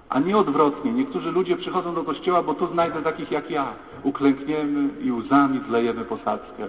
A 0.08 0.20
nie 0.20 0.36
odwrotnie. 0.36 0.92
Niektórzy 0.92 1.30
ludzie 1.30 1.56
przychodzą 1.56 1.94
do 1.94 2.04
kościoła, 2.04 2.42
bo 2.42 2.54
tu 2.54 2.66
znajdę 2.66 3.02
takich 3.02 3.30
jak 3.30 3.50
ja. 3.50 3.66
Uklękniemy 4.02 4.88
i 5.02 5.12
łzami 5.12 5.60
zlejemy 5.68 6.04
posadzkę 6.04 6.68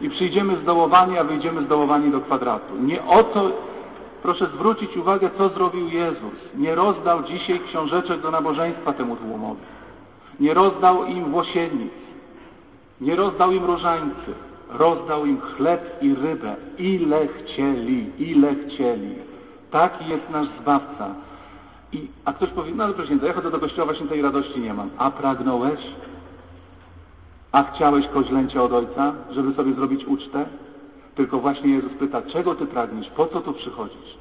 i 0.00 0.10
przyjdziemy 0.10 0.56
zdołowani, 0.56 1.18
a 1.18 1.24
wyjdziemy 1.24 1.64
zdołowani 1.64 2.10
do 2.10 2.20
kwadratu. 2.20 2.76
Nie 2.80 3.04
o 3.04 3.22
to, 3.22 3.50
proszę 4.26 4.46
zwrócić 4.46 4.96
uwagę, 4.96 5.30
co 5.38 5.48
zrobił 5.48 5.88
Jezus. 5.88 6.34
Nie 6.56 6.74
rozdał 6.74 7.22
dzisiaj 7.22 7.60
książeczek 7.68 8.20
do 8.20 8.30
nabożeństwa 8.30 8.92
temu 8.92 9.16
tłumowi. 9.16 9.60
Nie 10.40 10.54
rozdał 10.54 11.04
im 11.04 11.24
włosiennic. 11.24 11.92
Nie 13.00 13.16
rozdał 13.16 13.52
im 13.52 13.64
różańcy. 13.64 14.32
Rozdał 14.70 15.26
im 15.26 15.40
chleb 15.40 16.02
i 16.02 16.14
rybę. 16.14 16.56
Ile 16.78 17.28
chcieli, 17.28 18.10
ile 18.18 18.54
chcieli. 18.54 19.14
Taki 19.70 20.08
jest 20.08 20.30
nasz 20.30 20.48
Zbawca. 20.60 21.14
I, 21.92 22.08
a 22.24 22.32
ktoś 22.32 22.50
powie, 22.50 22.72
no 22.74 22.84
ale 22.84 22.94
proszę, 22.94 23.14
ja 23.22 23.32
chodzę 23.32 23.50
do 23.50 23.58
kościoła, 23.58 23.84
właśnie 23.86 24.06
tej 24.06 24.22
radości 24.22 24.60
nie 24.60 24.74
mam. 24.74 24.90
A 24.98 25.10
pragnąłeś? 25.10 25.80
A 27.52 27.62
chciałeś 27.62 28.08
koźlęcia 28.08 28.62
od 28.62 28.72
Ojca, 28.72 29.12
żeby 29.30 29.54
sobie 29.54 29.72
zrobić 29.72 30.04
ucztę? 30.04 30.46
Tylko 31.14 31.38
właśnie 31.38 31.70
Jezus 31.70 31.92
pyta, 31.92 32.22
czego 32.22 32.54
Ty 32.54 32.66
pragniesz? 32.66 33.10
Po 33.10 33.26
co 33.26 33.40
tu 33.40 33.52
przychodzisz? 33.52 34.15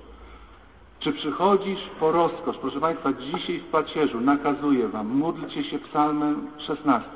Czy 0.99 1.13
przychodzisz 1.13 1.79
po 1.99 2.11
rozkosz? 2.11 2.57
Proszę 2.57 2.79
Państwa, 2.79 3.13
dzisiaj 3.13 3.59
w 3.59 3.65
pacierzu 3.65 4.21
nakazuję 4.21 4.87
Wam, 4.87 5.07
módlcie 5.07 5.63
się 5.63 5.79
psalmem 5.79 6.47
16. 6.57 7.09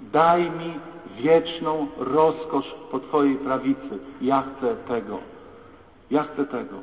Daj 0.00 0.50
mi 0.50 0.74
wieczną 1.16 1.86
rozkosz 1.96 2.74
po 2.90 3.00
Twojej 3.00 3.36
prawicy. 3.36 3.98
Ja 4.20 4.42
chcę 4.42 4.76
tego. 4.76 5.18
Ja 6.10 6.22
chcę 6.22 6.44
tego. 6.44 6.76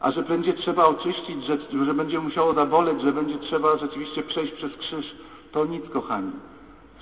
A 0.00 0.10
że 0.10 0.22
będzie 0.22 0.54
trzeba 0.54 0.84
oczyścić, 0.84 1.44
że, 1.44 1.84
że 1.84 1.94
będzie 1.94 2.20
musiało 2.20 2.54
zaboleć, 2.54 3.00
że 3.00 3.12
będzie 3.12 3.38
trzeba 3.38 3.76
rzeczywiście 3.76 4.22
przejść 4.22 4.52
przez 4.52 4.76
krzyż, 4.76 5.14
to 5.52 5.64
nic, 5.64 5.88
kochani. 5.88 6.32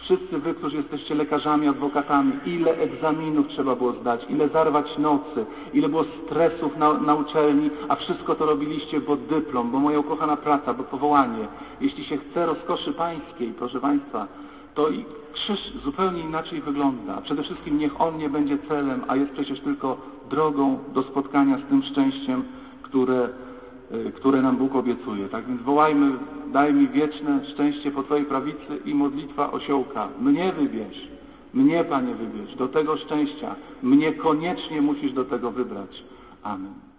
Wszyscy 0.03 0.39
wy, 0.39 0.55
którzy 0.55 0.77
jesteście 0.77 1.15
lekarzami, 1.15 1.69
adwokatami, 1.69 2.33
ile 2.47 2.79
egzaminów 2.79 3.49
trzeba 3.49 3.75
było 3.75 3.93
zdać, 3.93 4.21
ile 4.29 4.49
zarwać 4.49 4.99
nocy, 4.99 5.47
ile 5.73 5.89
było 5.89 6.05
stresów 6.27 6.77
na, 6.77 6.93
na 6.93 7.15
uczelni, 7.15 7.71
a 7.89 7.97
wszystko 7.97 8.35
to 8.35 8.47
robiliście, 8.47 9.01
bo 9.01 9.17
dyplom, 9.17 9.71
bo 9.71 9.79
moja 9.79 9.99
ukochana 9.99 10.37
praca, 10.37 10.75
bo 10.75 10.85
powołanie. 10.85 11.49
Jeśli 11.81 12.05
się 12.05 12.17
chce 12.17 12.47
rozkoszy 12.47 12.93
pańskiej, 12.93 13.53
proszę 13.59 13.81
Państwa, 13.81 14.27
to 14.75 14.89
i 14.89 15.05
krzyż 15.33 15.73
zupełnie 15.85 16.21
inaczej 16.21 16.61
wygląda. 16.61 17.21
Przede 17.21 17.43
wszystkim 17.43 17.79
niech 17.79 18.01
on 18.01 18.19
nie 18.19 18.29
będzie 18.29 18.59
celem, 18.59 19.05
a 19.09 19.17
jest 19.17 19.33
przecież 19.33 19.61
tylko 19.61 19.97
drogą 20.31 20.79
do 20.95 21.03
spotkania 21.03 21.59
z 21.59 21.69
tym 21.69 21.83
szczęściem, 21.83 22.45
które 22.83 23.29
które 24.15 24.43
nam 24.43 24.57
Bóg 24.57 24.77
obiecuje. 24.77 25.29
Tak 25.29 25.47
więc 25.47 25.63
wołajmy, 25.63 26.13
daj 26.53 26.75
mi 26.75 26.89
wieczne 26.89 27.41
szczęście 27.53 27.91
po 27.91 28.03
Twojej 28.03 28.25
prawicy 28.25 28.79
i 28.85 28.95
modlitwa 28.95 29.53
osiołka. 29.53 30.09
Mnie 30.21 30.53
wybierz, 30.53 31.09
mnie 31.55 31.85
Panie 31.85 32.15
wybierz 32.15 32.57
do 32.57 32.69
tego 32.69 32.97
szczęścia. 32.97 33.55
Mnie 33.83 34.13
koniecznie 34.13 34.83
musisz 34.83 35.13
do 35.13 35.25
tego 35.25 35.51
wybrać. 35.51 36.05
Amen. 36.43 36.90